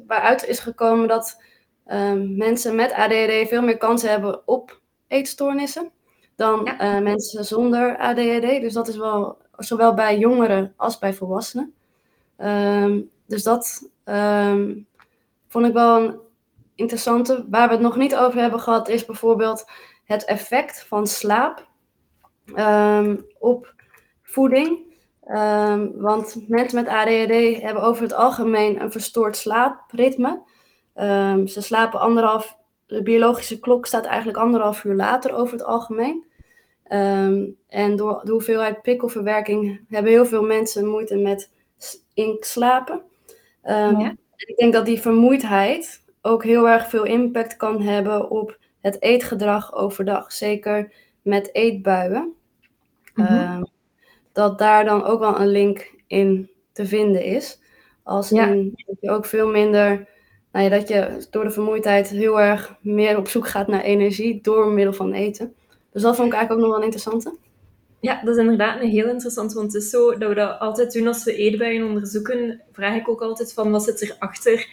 [0.07, 1.41] waaruit is gekomen dat
[1.85, 5.91] ehm, mensen met ADHD veel meer kans hebben op eetstoornissen
[6.35, 6.79] dan Ja.
[6.79, 8.61] eh, mensen zonder ADHD.
[8.61, 11.73] Dus dat is wel zowel bij jongeren als bij volwassenen.
[12.37, 14.73] Ehm, dus dat ehm,
[15.47, 16.19] vond ik wel een
[16.75, 17.45] interessante.
[17.49, 19.65] Waar we het nog niet over hebben gehad, is bijvoorbeeld
[20.05, 21.67] het effect van slaap
[23.39, 23.73] op
[24.23, 24.79] voeding.
[25.31, 30.41] Ehm, want mensen met ADHD hebben over het algemeen een verstoord slaapritme.
[30.93, 36.25] Ehm, ze slapen anderhalf, de biologische klok staat eigenlijk anderhalf uur later over het algemeen.
[36.83, 41.51] Ehm, en door de hoeveelheid prikkelverwerking hebben heel veel mensen moeite met
[42.13, 43.01] inslapen.
[43.63, 44.15] Ja.
[44.35, 49.73] Ik denk dat die vermoeidheid ook heel erg veel impact kan hebben op het eetgedrag
[49.73, 50.31] overdag.
[50.31, 52.33] Zeker met eetbuien.
[53.15, 53.63] Ehm,
[54.33, 57.59] dat daar dan ook wel een link in te vinden is.
[58.03, 58.47] Als Ja.
[58.47, 60.09] in dat je ook veel minder
[60.51, 64.39] nou ja, dat je door de vermoeidheid heel erg meer op zoek gaat naar energie
[64.41, 65.53] door middel van eten.
[65.91, 67.37] Dus dat vond ik eigenlijk ook nog wel een interessante.
[67.99, 70.93] Ja, dat is inderdaad een heel interessant, want het is zo dat we dat altijd
[70.93, 74.67] doen als we eetbuien onderzoeken, vraag ik ook altijd van wat zit erachter.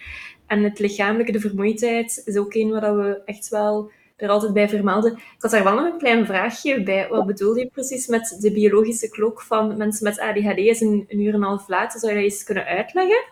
[0.47, 4.69] En het lichamelijke, de vermoeidheid, is ook een wat we echt wel er altijd bij
[4.69, 5.11] vermelden.
[5.11, 7.07] Ik had daar wel nog een klein vraagje bij.
[7.07, 11.19] Wat bedoel je precies met de biologische klok van mensen met ADHD is een, een
[11.19, 11.99] uur en een half later?
[11.99, 13.23] Zou je dat eens kunnen uitleggen?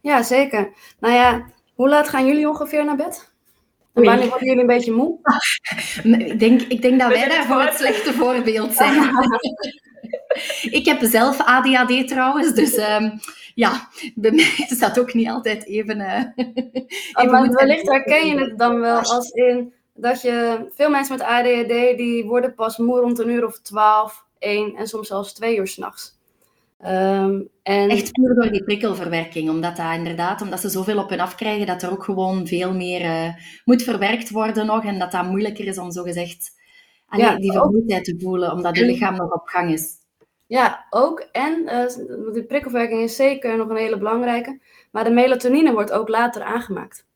[0.00, 0.72] Ja, zeker.
[1.00, 3.34] Nou ja, hoe laat gaan jullie ongeveer naar bed?
[3.94, 5.18] En wanneer worden jullie een beetje moe?
[6.26, 9.10] Ik denk, ik denk dat wij daarvoor het slechte voorbeeld zijn.
[10.78, 13.20] ik heb zelf ADHD trouwens, dus um,
[13.54, 16.00] ja, bij mij is dat ook niet altijd even.
[16.00, 16.22] Uh,
[17.12, 21.26] even maar wellicht herken je het dan wel als in dat je veel mensen met
[21.26, 25.56] ADHD die worden pas moe rond een uur of 12, 1 en soms zelfs 2
[25.56, 26.14] uur s'nachts.
[26.84, 27.88] Um, en...
[27.88, 31.82] Echt puur door die prikkelverwerking, omdat dat inderdaad, omdat ze zoveel op hun afkrijgen, dat
[31.82, 35.78] er ook gewoon veel meer uh, moet verwerkt worden nog en dat dat moeilijker is
[35.78, 36.54] om zogezegd
[37.06, 39.94] allee, ja, die vermoeidheid te voelen, omdat je lichaam nog op gang is.
[40.46, 41.20] Ja, ook.
[41.32, 46.08] En uh, die prikkelverwerking is zeker nog een hele belangrijke, maar de melatonine wordt ook
[46.08, 47.06] later aangemaakt.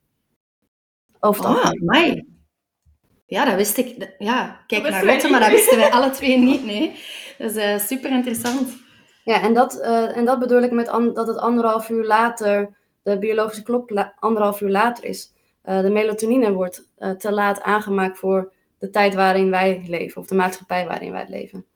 [1.21, 2.27] Over het oh, mij.
[3.31, 4.15] Ja, dat wist ik.
[4.19, 6.65] Ja, kijk naar Lotte, maar dat wisten wij alle twee niet.
[6.65, 6.93] Nee.
[7.39, 8.69] Dat is uh, super interessant.
[9.25, 13.19] Ja, en dat, uh, en dat bedoel ik met dat het anderhalf uur later, de
[13.19, 15.33] biologische klok anderhalf uur later is.
[15.65, 16.89] Uh, de melatonine wordt
[17.19, 21.67] te laat aangemaakt voor de tijd waarin wij leven, of de maatschappij waarin wij leven.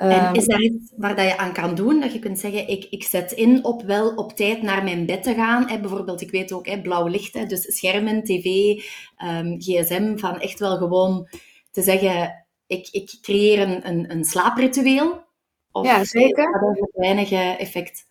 [0.00, 2.00] En ehm, is daar iets waar dat je aan kan doen?
[2.00, 5.22] Dat je kunt zeggen, ik, ik zet in op wel op tijd naar mijn bed
[5.22, 5.68] te gaan.
[5.68, 5.80] Hè.
[5.80, 8.82] Bijvoorbeeld, ik weet ook, hè, blauw licht, hè, dus schermen, tv, um,
[9.16, 10.16] ehm, gsm.
[10.16, 11.28] Van echt wel gewoon
[11.70, 15.24] te zeggen, ik, ik creëer een, een, een slaapritueel.
[15.72, 16.60] Of ja, zeker.
[16.60, 18.06] Dat heeft weinig effect.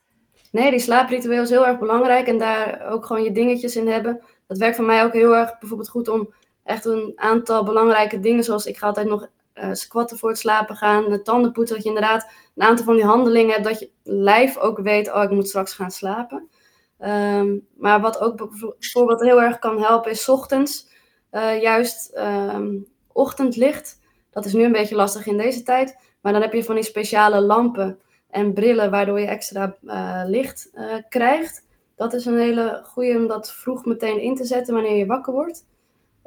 [0.51, 2.27] Nee, die slaapritueel is heel erg belangrijk.
[2.27, 4.21] En daar ook gewoon je dingetjes in hebben.
[4.47, 8.43] Dat werkt voor mij ook heel erg bijvoorbeeld goed om echt een aantal belangrijke dingen.
[8.43, 9.27] Zoals ik ga altijd nog
[9.63, 13.05] uh, squatten voor het slapen gaan, de tanden dat je inderdaad een aantal van die
[13.05, 16.49] handelingen hebt, dat je lijf ook weet, oh, ik moet straks gaan slapen.
[16.97, 20.87] Ehm, maar wat ook bijvoorbeeld heel erg kan helpen, is ochtends
[21.31, 23.99] uh, juist um, ochtendlicht.
[24.31, 26.83] Dat is nu een beetje lastig in deze tijd, maar dan heb je van die
[26.83, 30.71] speciale lampen en brillen, waardoor je extra uh, licht
[31.09, 31.67] krijgt.
[31.95, 35.33] Dat is een hele goede om dat vroeg meteen in te zetten wanneer je wakker
[35.33, 35.65] wordt.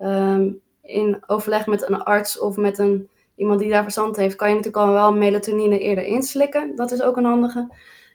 [0.03, 4.49] Um, in overleg met een arts of met een iemand die daar verstand heeft, kan
[4.49, 6.77] je natuurlijk al wel melatonine eerder inslikken.
[6.77, 7.69] Dat is ook een handige.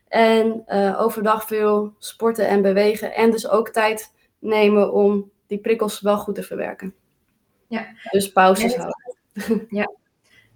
[0.07, 3.15] En uh, overdag veel sporten en bewegen.
[3.15, 6.93] En dus ook tijd nemen om die prikkels wel goed te verwerken.
[7.67, 7.87] Ja.
[8.11, 9.15] Dus pauzes houden.
[9.69, 9.91] Ja.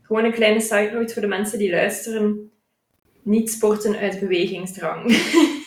[0.01, 2.51] Gewoon een kleine side note voor de mensen die luisteren.
[3.21, 5.03] Niet sporten uit bewegingsdrang.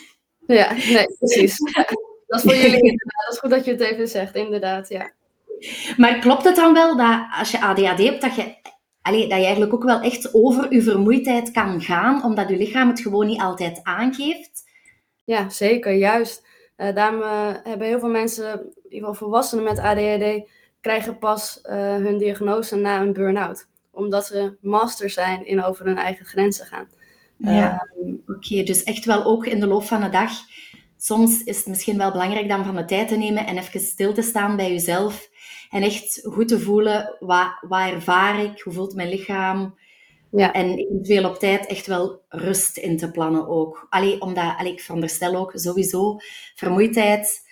[0.47, 1.57] Ja, nee, precies.
[2.27, 3.23] Dat is voor jullie inderdaad.
[3.25, 5.11] Dat is goed dat je het even zegt, inderdaad, ja.
[5.97, 8.55] Maar klopt het dan wel dat als je ADHD hebt, dat je
[9.05, 12.89] allee, dat je eigenlijk ook wel echt over je vermoeidheid kan gaan, omdat je lichaam
[12.89, 14.63] het gewoon niet altijd aangeeft.
[15.23, 16.47] Ja, zeker, juist.
[16.77, 20.49] Uh, daarom uh, hebben heel veel mensen, in ieder geval volwassenen met ADHD,
[20.81, 23.67] krijgen pas uh, hun diagnose na een burn-out.
[23.91, 26.87] Omdat ze master zijn in over hun eigen grenzen gaan.
[27.37, 27.87] Ja,
[28.27, 28.63] oké.
[28.63, 30.31] dus echt wel ook in de loop van de dag.
[30.97, 34.13] Soms is het misschien wel belangrijk dan van de tijd te nemen en even stil
[34.13, 35.29] te staan bij jezelf
[35.69, 39.77] en echt goed te voelen, wat, wat ervaar ik, hoe voelt mijn lichaam.
[40.31, 40.53] Ja.
[40.53, 43.87] En eventueel op tijd echt wel rust in te plannen ook.
[43.89, 46.17] Allee, omdat, allee, ik veronderstel ook sowieso,
[46.55, 47.43] vermoeidheid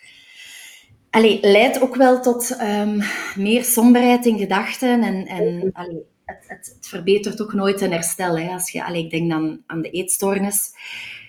[1.13, 3.01] allee, leidt ook wel tot um,
[3.35, 5.03] meer somberheid in gedachten.
[5.03, 8.37] En, en allee, het, het, het, verbetert ook nooit een herstel.
[8.37, 10.71] Hè, als je, allee, ik denk dan aan de eetstoornis.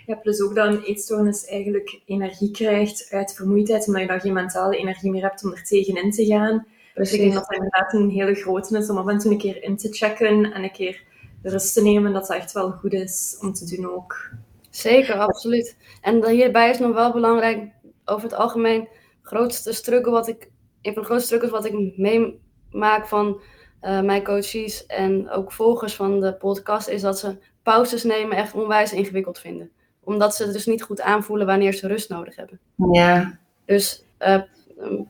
[0.06, 4.32] Ja, plus ook dat een eetstoornis eigenlijk energie krijgt uit vermoeidheid, omdat je dan geen
[4.32, 6.66] mentale energie meer hebt om er tegenin te gaan.
[6.94, 9.38] Dus ik denk dat dat inderdaad een hele grote is om af en toe een
[9.38, 11.02] keer in te checken en een keer
[11.42, 12.12] rust te nemen.
[12.12, 14.30] Dat dat echt wel goed is om te doen ook.
[14.70, 15.76] Zeker, absoluut.
[16.00, 17.72] En hierbij is nog wel belangrijk,
[18.04, 18.88] over het algemeen,
[19.22, 20.50] grootste struggle wat ik,
[20.82, 23.40] een van de grootste struggles wat ik meemaak van
[23.82, 28.54] uh, mijn coaches en ook volgers van de podcast, is dat ze pauzes nemen echt
[28.54, 29.70] onwijs ingewikkeld vinden.
[30.00, 32.60] Omdat ze dus niet goed aanvoelen wanneer ze rust nodig hebben.
[32.92, 33.38] Ja.
[33.64, 34.42] Dus uh,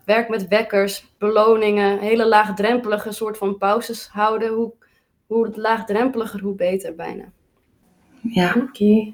[0.05, 4.49] werk met wekkers, beloningen, hele laagdrempelige soort van pauzes houden.
[4.49, 4.73] Hoe,
[5.27, 7.25] hoe laagdrempeliger, hoe beter bijna.
[8.21, 8.55] Ja.
[8.57, 9.13] Oké.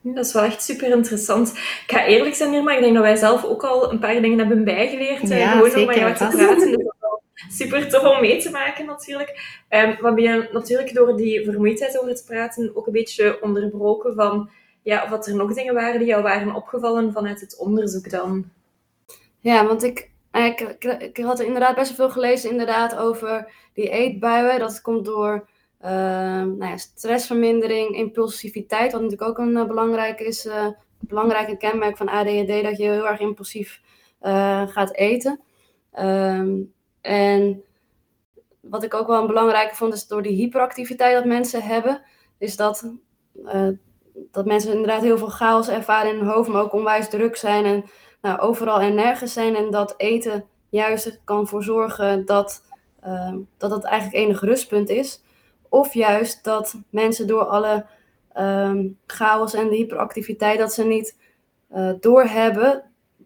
[0.00, 1.50] Dat is wel echt super interessant.
[1.52, 4.20] Ik ga eerlijk zijn hier, maar ik denk dat wij zelf ook al een paar
[4.20, 5.28] dingen hebben bijgeleerd.
[5.28, 6.56] Ja, gewoon zeker, om met jou te praten.
[6.56, 9.62] Dus dat is wel super tof om mee te maken natuurlijk.
[9.70, 14.14] Um, wat ben je natuurlijk door die vermoeidheid over te praten ook een beetje onderbroken
[14.14, 14.50] van
[14.82, 18.50] ja, of er nog dingen waren die jou waren opgevallen vanuit het onderzoek dan?
[19.44, 23.52] Ja, want ik Nou ik, ik, ik, had inderdaad best wel veel gelezen inderdaad, over
[23.72, 24.58] die eetbuien.
[24.58, 25.48] Dat komt door
[25.84, 32.08] uh, nou ja, stressvermindering, impulsiviteit, wat natuurlijk ook een uh, belangrijk is, uh, kenmerk van
[32.08, 33.80] ADHD, dat je heel erg impulsief
[34.66, 35.40] gaat eten.
[35.98, 37.62] Um, en
[38.60, 42.02] wat ik ook wel een belangrijke vond, is door die hyperactiviteit dat mensen hebben,
[42.38, 42.92] is dat,
[44.12, 47.64] dat mensen inderdaad heel veel chaos ervaren in hun hoofd, maar ook onwijs druk zijn
[47.64, 47.84] en
[48.24, 49.56] nou, overal en nergens zijn.
[49.56, 52.64] En dat eten juist kan voor zorgen dat,
[53.06, 55.22] uh, dat het eigenlijk enig rustpunt is.
[55.68, 57.86] Of juist dat mensen door alle
[58.36, 61.16] um, chaos en de hyperactiviteit, dat ze niet
[61.74, 62.82] uh, doorhebben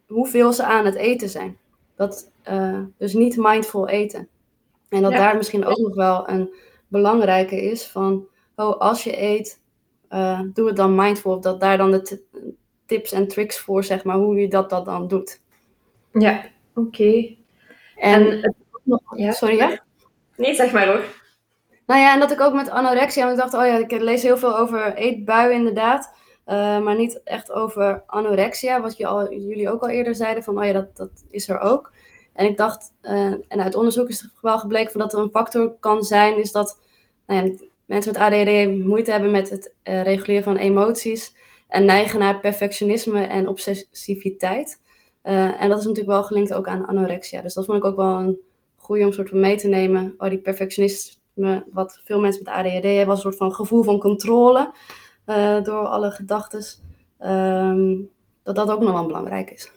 [0.07, 1.59] hoeveel ze aan het eten zijn.
[1.97, 4.29] Dat, uh, dus niet mindful eten.
[4.89, 5.19] En dat ja.
[5.19, 6.55] daar misschien ook nog wel een
[6.89, 9.61] belangrijke is van, oh, als je eet,
[10.11, 11.41] uh, doe het dan mindful.
[11.41, 12.23] Dat daar dan de
[12.89, 15.41] tips en tricks voor, zeg maar, hoe je dat, dat dan doet.
[16.13, 16.87] Ja, oké.
[16.87, 17.39] Okay.
[17.97, 18.55] En, en
[19.17, 19.33] ja.
[19.33, 19.83] sorry, ja?
[20.37, 21.05] Nee, zeg maar hoor.
[21.87, 24.23] Nou ja, en dat ik ook met anorexia, want ik dacht, oh ja, ik lees
[24.23, 26.13] heel veel over eetbuien inderdaad,
[26.47, 30.59] uh, maar niet echt over anorexia, wat je al, jullie ook al eerder zeiden, van
[30.59, 31.93] oh ja, dat, dat is er ook.
[32.33, 35.31] En ik dacht, uh, en uit onderzoek is het wel gebleken van dat er een
[35.31, 36.81] factor kan zijn, is dat
[37.27, 41.37] nou ja, mensen met ADHD moeite hebben met het uh, reguleren van emoties
[41.69, 44.81] en neigen naar perfectionisme en obsessiviteit.
[45.25, 47.43] Uh, en dat is natuurlijk wel gelinkt ook aan anorexia.
[47.43, 48.39] Dus dat vond ik ook wel een
[48.77, 50.15] goede om soort van mee te nemen.
[50.19, 53.99] Oh, die perfectionisme, wat veel mensen met ADHD hebben, was een soort van gevoel van
[53.99, 54.73] controle
[55.27, 56.65] uh, door alle gedachten.
[57.21, 58.11] Um,
[58.43, 59.71] dat dat ook nog wel belangrijk is.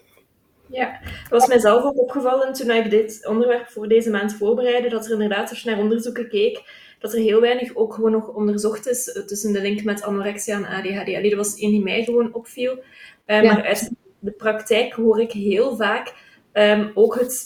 [0.67, 5.05] Ja, dat was mijzelf ook opgevallen toen ik dit onderwerp voor deze maand voorbereidde, dat
[5.05, 6.63] er inderdaad, als je naar onderzoeken keek,
[7.01, 10.55] dat er heel weinig ook gewoon nog onderzocht is eh, tussen de link met anorexia
[10.55, 11.15] en ADHD.
[11.15, 12.83] Allee, dat was één die mij gewoon opviel.
[13.25, 13.41] Ja.
[13.41, 16.13] Maar uit de praktijk hoor ik heel vaak
[16.53, 17.45] um, ook het,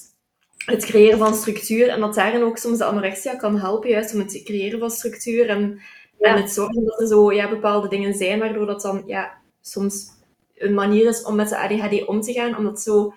[0.66, 4.20] het creëren van structuur en dat daarin ook soms de anorexia kan helpen, juist om
[4.20, 5.80] het creëren van structuur en,
[6.20, 6.36] ja.
[6.36, 10.08] en het zorgen dat er zo ja, bepaalde dingen zijn, waardoor dat dan ja, soms
[10.56, 13.14] een manier is om met de ADHD om te gaan, omdat zo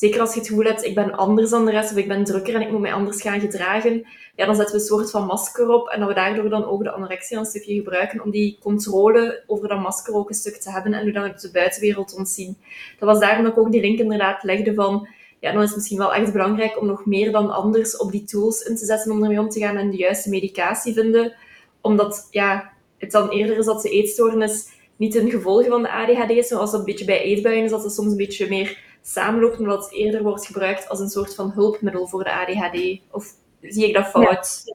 [0.00, 2.24] zeker als je het gevoel hebt, ik ben anders dan de rest, of ik ben
[2.24, 5.26] drukker en ik moet mij anders gaan gedragen, ja, dan zetten we een soort van
[5.26, 8.58] masker op en dat we daardoor dan ook de anorexia een stukje gebruiken om die
[8.60, 12.56] controle over dat masker ook een stuk te hebben en nu dan de buitenwereld ontzien.
[12.98, 15.08] Dat was daarom dat ik ook die link inderdaad legde van,
[15.40, 18.24] ja, dan is het misschien wel echt belangrijk om nog meer dan anders op die
[18.24, 21.34] tools in te zetten om ermee om te gaan en de juiste medicatie vinden,
[21.80, 26.30] omdat ja, het dan eerder is dat de eetstoornis niet een gevolg van de ADHD
[26.30, 29.58] is, zoals dat een beetje bij eetbuien is, dat het soms een beetje meer samenloopt,
[29.58, 33.00] maar dat het eerder wordt gebruikt als een soort van hulpmiddel voor de ADHD.
[33.10, 34.62] Of zie ik dat fout?
[34.64, 34.74] Ja,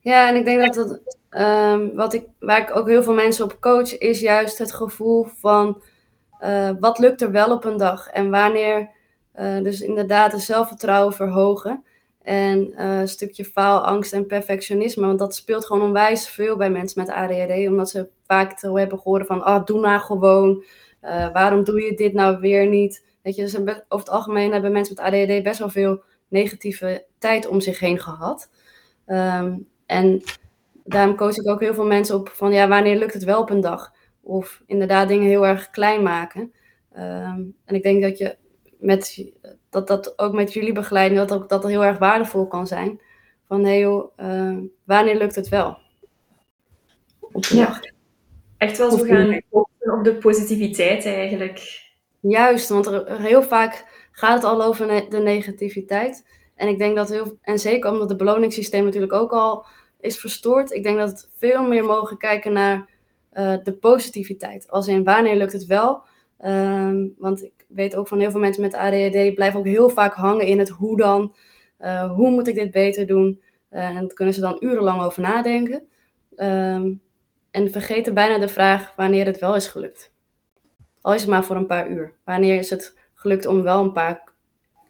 [0.00, 3.44] ja en ik denk dat dat, um, wat ik, waar ik ook heel veel mensen
[3.44, 5.82] op coach, is juist het gevoel van
[6.40, 8.90] uh, wat lukt er wel op een dag en wanneer
[9.40, 11.84] uh, dus inderdaad het zelfvertrouwen verhogen.
[12.22, 15.06] En uh, een stukje faalangst en perfectionisme.
[15.06, 17.68] Want dat speelt gewoon onwijs veel bij mensen met ADHD.
[17.68, 20.64] Omdat ze vaak te hebben gehoord van, ah, doe nou gewoon.
[21.02, 23.03] Uh, waarom doe je dit nou weer niet?
[23.24, 27.46] Weet je, dus over het algemeen hebben mensen met ADHD best wel veel negatieve tijd
[27.46, 28.50] om zich heen gehad.
[29.06, 30.22] Um, en
[30.84, 33.50] daarom coach ik ook heel veel mensen op van, ja, wanneer lukt het wel op
[33.50, 33.92] een dag?
[34.20, 36.52] Of inderdaad dingen heel erg klein maken.
[36.96, 38.36] Um, en ik denk dat je
[38.78, 39.32] met
[39.70, 43.00] dat dat ook met jullie begeleiding, dat ook, dat heel erg waardevol kan zijn.
[43.46, 45.78] Van hé hey joh, uh, wanneer lukt het wel?
[47.40, 47.80] ja.
[48.56, 49.42] Echt wel zo gaan
[49.80, 51.83] op de positiviteit eigenlijk.
[52.28, 56.26] Juist, want heel vaak gaat het al over de negativiteit.
[56.54, 59.66] En ik denk dat heel, en zeker omdat het beloningssysteem natuurlijk ook al
[60.00, 62.88] is verstoord, ik denk dat het veel meer mogen kijken naar
[63.32, 64.70] uh, de positiviteit.
[64.70, 66.02] Als in wanneer lukt het wel?
[66.44, 70.14] Um, want ik weet ook van heel veel mensen met ADHD blijven ook heel vaak
[70.14, 71.34] hangen in het hoe dan.
[71.80, 73.40] Uh, hoe moet ik dit beter doen?
[73.70, 75.82] Uh, en daar kunnen ze dan urenlang over nadenken.
[76.36, 77.02] Um,
[77.50, 80.13] en vergeten bijna de vraag wanneer het wel is gelukt.
[81.04, 82.12] Al is het maar voor een paar uur.
[82.24, 84.32] Wanneer is het gelukt om wel een paar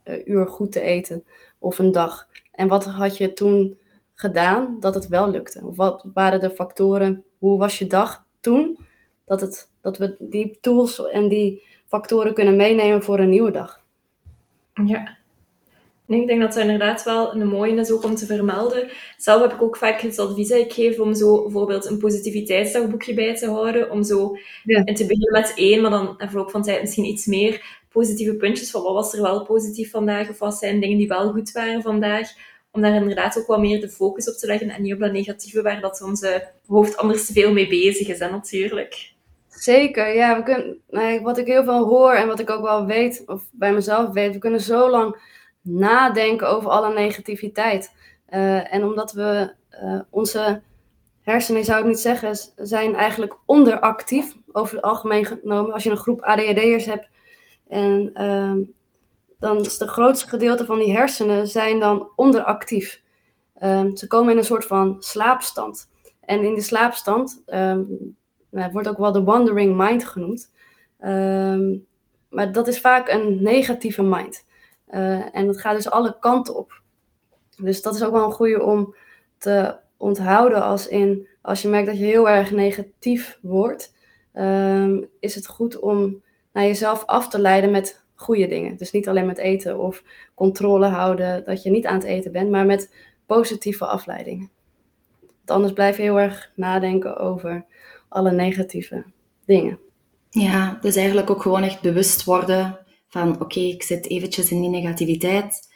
[0.05, 1.24] uh, uur goed te eten?
[1.59, 2.29] Of een dag?
[2.53, 3.78] En wat had je toen
[4.14, 5.61] gedaan dat het wel lukte?
[5.74, 7.24] Wat waren de factoren?
[7.39, 8.78] Hoe was je dag toen?
[9.24, 13.84] Dat, het, dat we die tools en die factoren kunnen meenemen voor een nieuwe dag.
[14.84, 15.16] Ja.
[16.07, 18.90] Nee, ik denk dat dat inderdaad wel een mooie is ook om te vermelden.
[19.16, 23.14] Zelf heb ik ook vaak het advies dat ik geef om zo bijvoorbeeld een positiviteitsdagboekje
[23.14, 23.90] bij te houden.
[23.90, 24.84] Om zo ja.
[24.84, 28.34] en te beginnen met één, maar dan na verloop van tijd misschien iets meer positieve
[28.34, 31.52] puntjes van wat was er wel positief vandaag of wat zijn dingen die wel goed
[31.52, 32.28] waren vandaag.
[32.70, 35.12] Om daar inderdaad ook wat meer de focus op te leggen en niet op dat
[35.12, 39.12] negatieve waar dat onze hoofd anders te veel mee bezig is, hè, natuurlijk.
[39.48, 40.36] Zeker, ja.
[40.36, 43.72] We kunnen, wat ik heel veel hoor en wat ik ook wel weet, of bij
[43.72, 45.16] mezelf weet, we kunnen zo lang
[45.65, 47.93] nadenken over alle negativiteit.
[48.71, 49.55] en omdat we
[50.11, 50.62] onze
[51.21, 55.73] hersenen, ik zou het niet zeggen, zijn eigenlijk onderactief over het algemeen genomen.
[55.73, 57.09] Als je een groep ADHD'ers hebt
[57.69, 58.59] en ehm,
[59.39, 63.03] dan is de grootste gedeelte van die hersenen zijn dan onderactief.
[63.62, 65.91] Um, ze komen in een soort van slaapstand.
[66.21, 68.17] En in die slaapstand um,
[68.51, 70.53] wordt ook wel de wandering mind genoemd.
[72.29, 74.45] maar dat is vaak een negatieve mind.
[74.95, 76.82] Uh, en dat gaat dus alle kanten op.
[77.57, 78.95] Dus dat is ook wel een goede om
[79.38, 83.95] te onthouden als in, als je merkt dat je heel erg negatief wordt,
[84.34, 86.22] um, is het goed om
[86.53, 88.76] naar jezelf af te leiden met goede dingen.
[88.76, 90.03] Dus niet alleen met eten of
[90.34, 92.95] controle houden dat je niet aan het eten bent, maar met
[93.26, 94.51] positieve afleidingen.
[95.20, 97.64] Want anders blijf je heel erg nadenken over
[98.09, 99.05] alle negatieve
[99.45, 99.78] dingen.
[100.30, 102.84] Ja, dus eigenlijk ook gewoon echt bewust worden
[103.15, 105.73] van oké, ik zit eventjes in die negativiteit,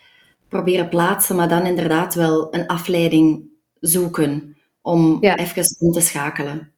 [0.49, 3.49] proberen plaatsen, maar dan inderdaad wel een afleiding
[3.81, 6.73] zoeken om even om te schakelen.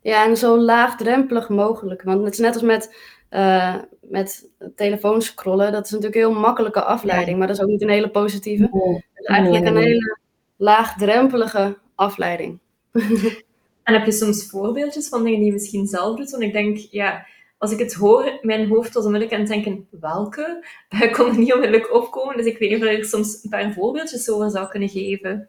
[0.00, 2.02] Ja, en zo laagdrempelig mogelijk.
[2.02, 2.96] Want het is net als met,
[3.30, 5.72] uh, met telefoonscrollen.
[5.72, 8.62] Dat is natuurlijk een heel makkelijke afleiding, maar dat is ook niet een hele positieve.
[8.62, 10.18] Het is eigenlijk een hele
[10.56, 12.58] laagdrempelige afleiding.
[13.82, 16.30] En heb je soms voorbeeldjes van dingen die je misschien zelf doet?
[16.30, 17.26] Want ik denk, ja,
[17.62, 20.64] als ik het hoor, mijn hoofd was onmiddellijk aan het denken, welke?
[20.88, 23.72] Ik kon er niet onmiddellijk opkomen, dus ik weet niet of je soms een paar
[23.72, 25.48] voorbeeldjes over zou kunnen geven.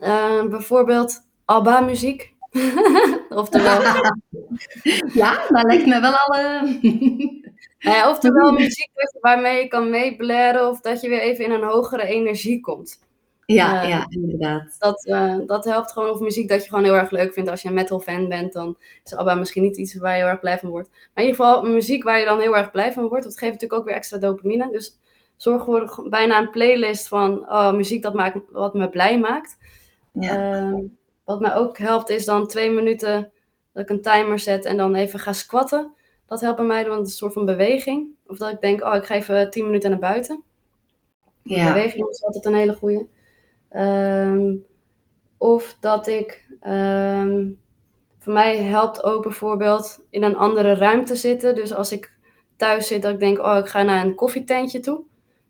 [0.00, 2.34] Uh, bijvoorbeeld ABBA-muziek.
[3.28, 3.82] oftewel...
[5.22, 6.40] ja, dat lijkt me wel al...
[7.78, 8.06] Uh...
[8.12, 8.90] oftewel muziek
[9.20, 13.00] waarmee je kan meeblaren of dat je weer even in een hogere energie komt.
[13.46, 14.76] Ja, uh, ja inderdaad.
[14.78, 16.10] Dat, uh, dat helpt gewoon.
[16.10, 17.50] Of muziek dat je gewoon heel erg leuk vindt.
[17.50, 20.30] Als je een metal fan bent, dan is ABBA misschien niet iets waar je heel
[20.30, 20.88] erg blij van wordt.
[20.90, 23.24] Maar in ieder geval muziek waar je dan heel erg blij van wordt.
[23.24, 24.70] Dat geeft natuurlijk ook weer extra dopamine.
[24.70, 24.98] Dus
[25.36, 29.56] zorg voor bijna een playlist van oh, muziek dat maakt, wat me blij maakt.
[30.12, 30.62] Ja.
[30.62, 30.78] Uh,
[31.24, 33.32] wat mij ook helpt is dan twee minuten
[33.72, 35.94] dat ik een timer zet en dan even ga squatten.
[36.26, 38.08] Dat helpt bij mij, want het is een soort van beweging.
[38.26, 40.42] Of dat ik denk, oh, ik ga even tien minuten naar buiten.
[41.42, 41.72] Ja.
[41.72, 43.06] Beweging is altijd een hele goede.
[43.76, 44.64] Um,
[45.38, 47.58] of dat ik, um,
[48.18, 51.54] voor mij helpt ook bijvoorbeeld in een andere ruimte zitten.
[51.54, 52.12] Dus als ik
[52.56, 55.02] thuis zit, dat ik denk, oh, ik ga naar een koffietentje toe.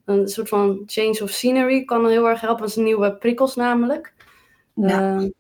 [0.05, 2.63] Een soort van change of scenery kan heel erg helpen.
[2.63, 4.15] Dat zijn nieuwe prikkels namelijk.
[4.75, 5.21] Ja.
[5.21, 5.31] Uh,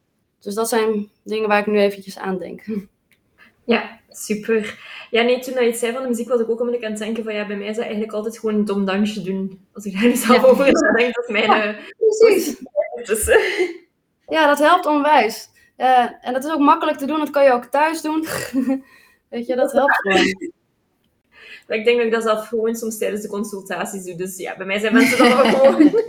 [0.41, 2.65] dus dat zijn dingen waar ik nu eventjes aan denk.
[3.65, 4.79] Ja, super.
[5.11, 7.01] Ja, nee, toen je het zei van de muziek, was ik ook onmiddellijk aan het
[7.01, 9.67] denken van ja, bij mij is dat eigenlijk altijd gewoon een dom dansje doen.
[9.73, 10.49] Als ik daar nu zelf ja.
[10.49, 11.45] over denk, dat is mijn...
[11.45, 12.63] Ja, precies.
[13.05, 13.39] Dus,
[14.29, 15.49] ja, dat helpt onwijs.
[15.77, 18.27] Uh, en dat is ook makkelijk te doen, dat kan je ook thuis doen.
[19.31, 20.53] Weet je, dat helpt gewoon.
[21.67, 24.15] Maar ik denk dat ik dat zelf gewoon soms tijdens de consultaties doe.
[24.15, 25.93] Dus ja, bij mij zijn mensen dan ook gewoon...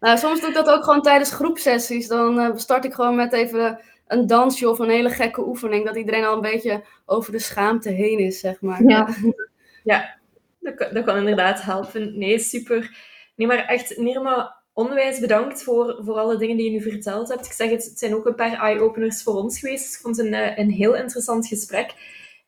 [0.00, 2.08] Nou, soms doe ik dat ook gewoon tijdens groepsessies.
[2.08, 5.86] Dan uh, start ik gewoon met even een dansje of een hele gekke oefening.
[5.86, 8.82] Dat iedereen al een beetje over de schaamte heen is, zeg maar.
[8.82, 9.08] Ja,
[9.84, 10.18] ja
[10.60, 12.18] dat, kan, dat kan inderdaad helpen.
[12.18, 12.96] Nee, super.
[13.36, 17.46] Nee, maar echt, Nirma, onwijs bedankt voor, voor alle dingen die je nu verteld hebt.
[17.46, 19.94] Ik zeg het, het zijn ook een paar eye-openers voor ons geweest.
[19.94, 21.94] Ik vond het een, eh, een heel interessant gesprek.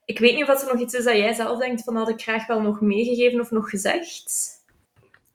[0.05, 2.21] Ik weet niet of er nog iets is dat jij zelf denkt van had ik
[2.21, 4.49] graag wel nog meegegeven of nog gezegd.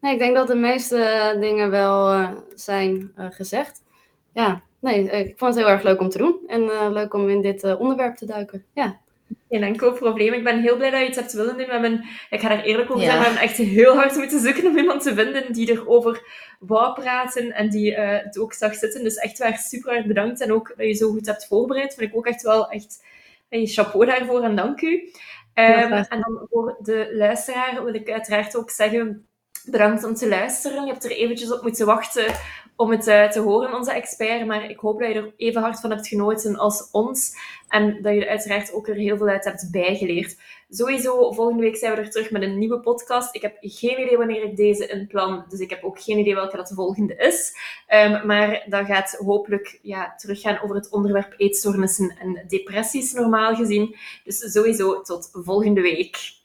[0.01, 3.83] Nee, ik denk dat de meeste dingen wel uh, zijn uh, gezegd.
[4.33, 6.39] Ja, nee, ik vond het heel erg leuk om te doen.
[6.47, 8.65] En uh, leuk om in dit onderwerp te duiken.
[8.73, 8.99] Ja.
[9.49, 10.33] Geen enkel probleem.
[10.33, 11.67] Ik ben heel blij dat je het hebt willen doen.
[11.67, 14.67] We hebben, ik ga daar eerlijk over zeggen, we hebben echt heel hard moeten zoeken
[14.67, 16.23] om iemand te vinden die erover
[16.61, 19.03] wou praten en die het ook zag zitten.
[19.03, 20.41] Dus echt waar super hard bedankt.
[20.41, 21.95] En ook dat je zo goed hebt voorbereid.
[21.95, 23.05] Vind ik ook echt wel echt
[23.49, 25.11] een chapeau daarvoor en dank u.
[25.55, 29.27] Um, en dan voor de luisteraar wil ik uiteraard ook zeggen
[29.71, 30.85] Bedankt om te luisteren.
[30.85, 32.35] Je hebt er eventjes op moeten wachten
[32.77, 34.47] om het uh, te horen, onze expert.
[34.47, 37.37] Maar ik hoop dat je er even hard van hebt genoten als ons.
[37.69, 40.37] En dat je er uiteraard ook er heel veel uit hebt bijgeleerd.
[40.69, 43.35] Sowieso, volgende week zijn we er terug met een nieuwe podcast.
[43.35, 45.45] Ik heb geen idee wanneer ik deze inplan.
[45.49, 47.57] Dus ik heb ook geen idee welke dat de volgende is.
[47.95, 53.97] Um, maar dat gaat hopelijk ja, teruggaan over het onderwerp eetstoornissen en depressies, normaal gezien.
[54.25, 56.45] Dus sowieso tot volgende week.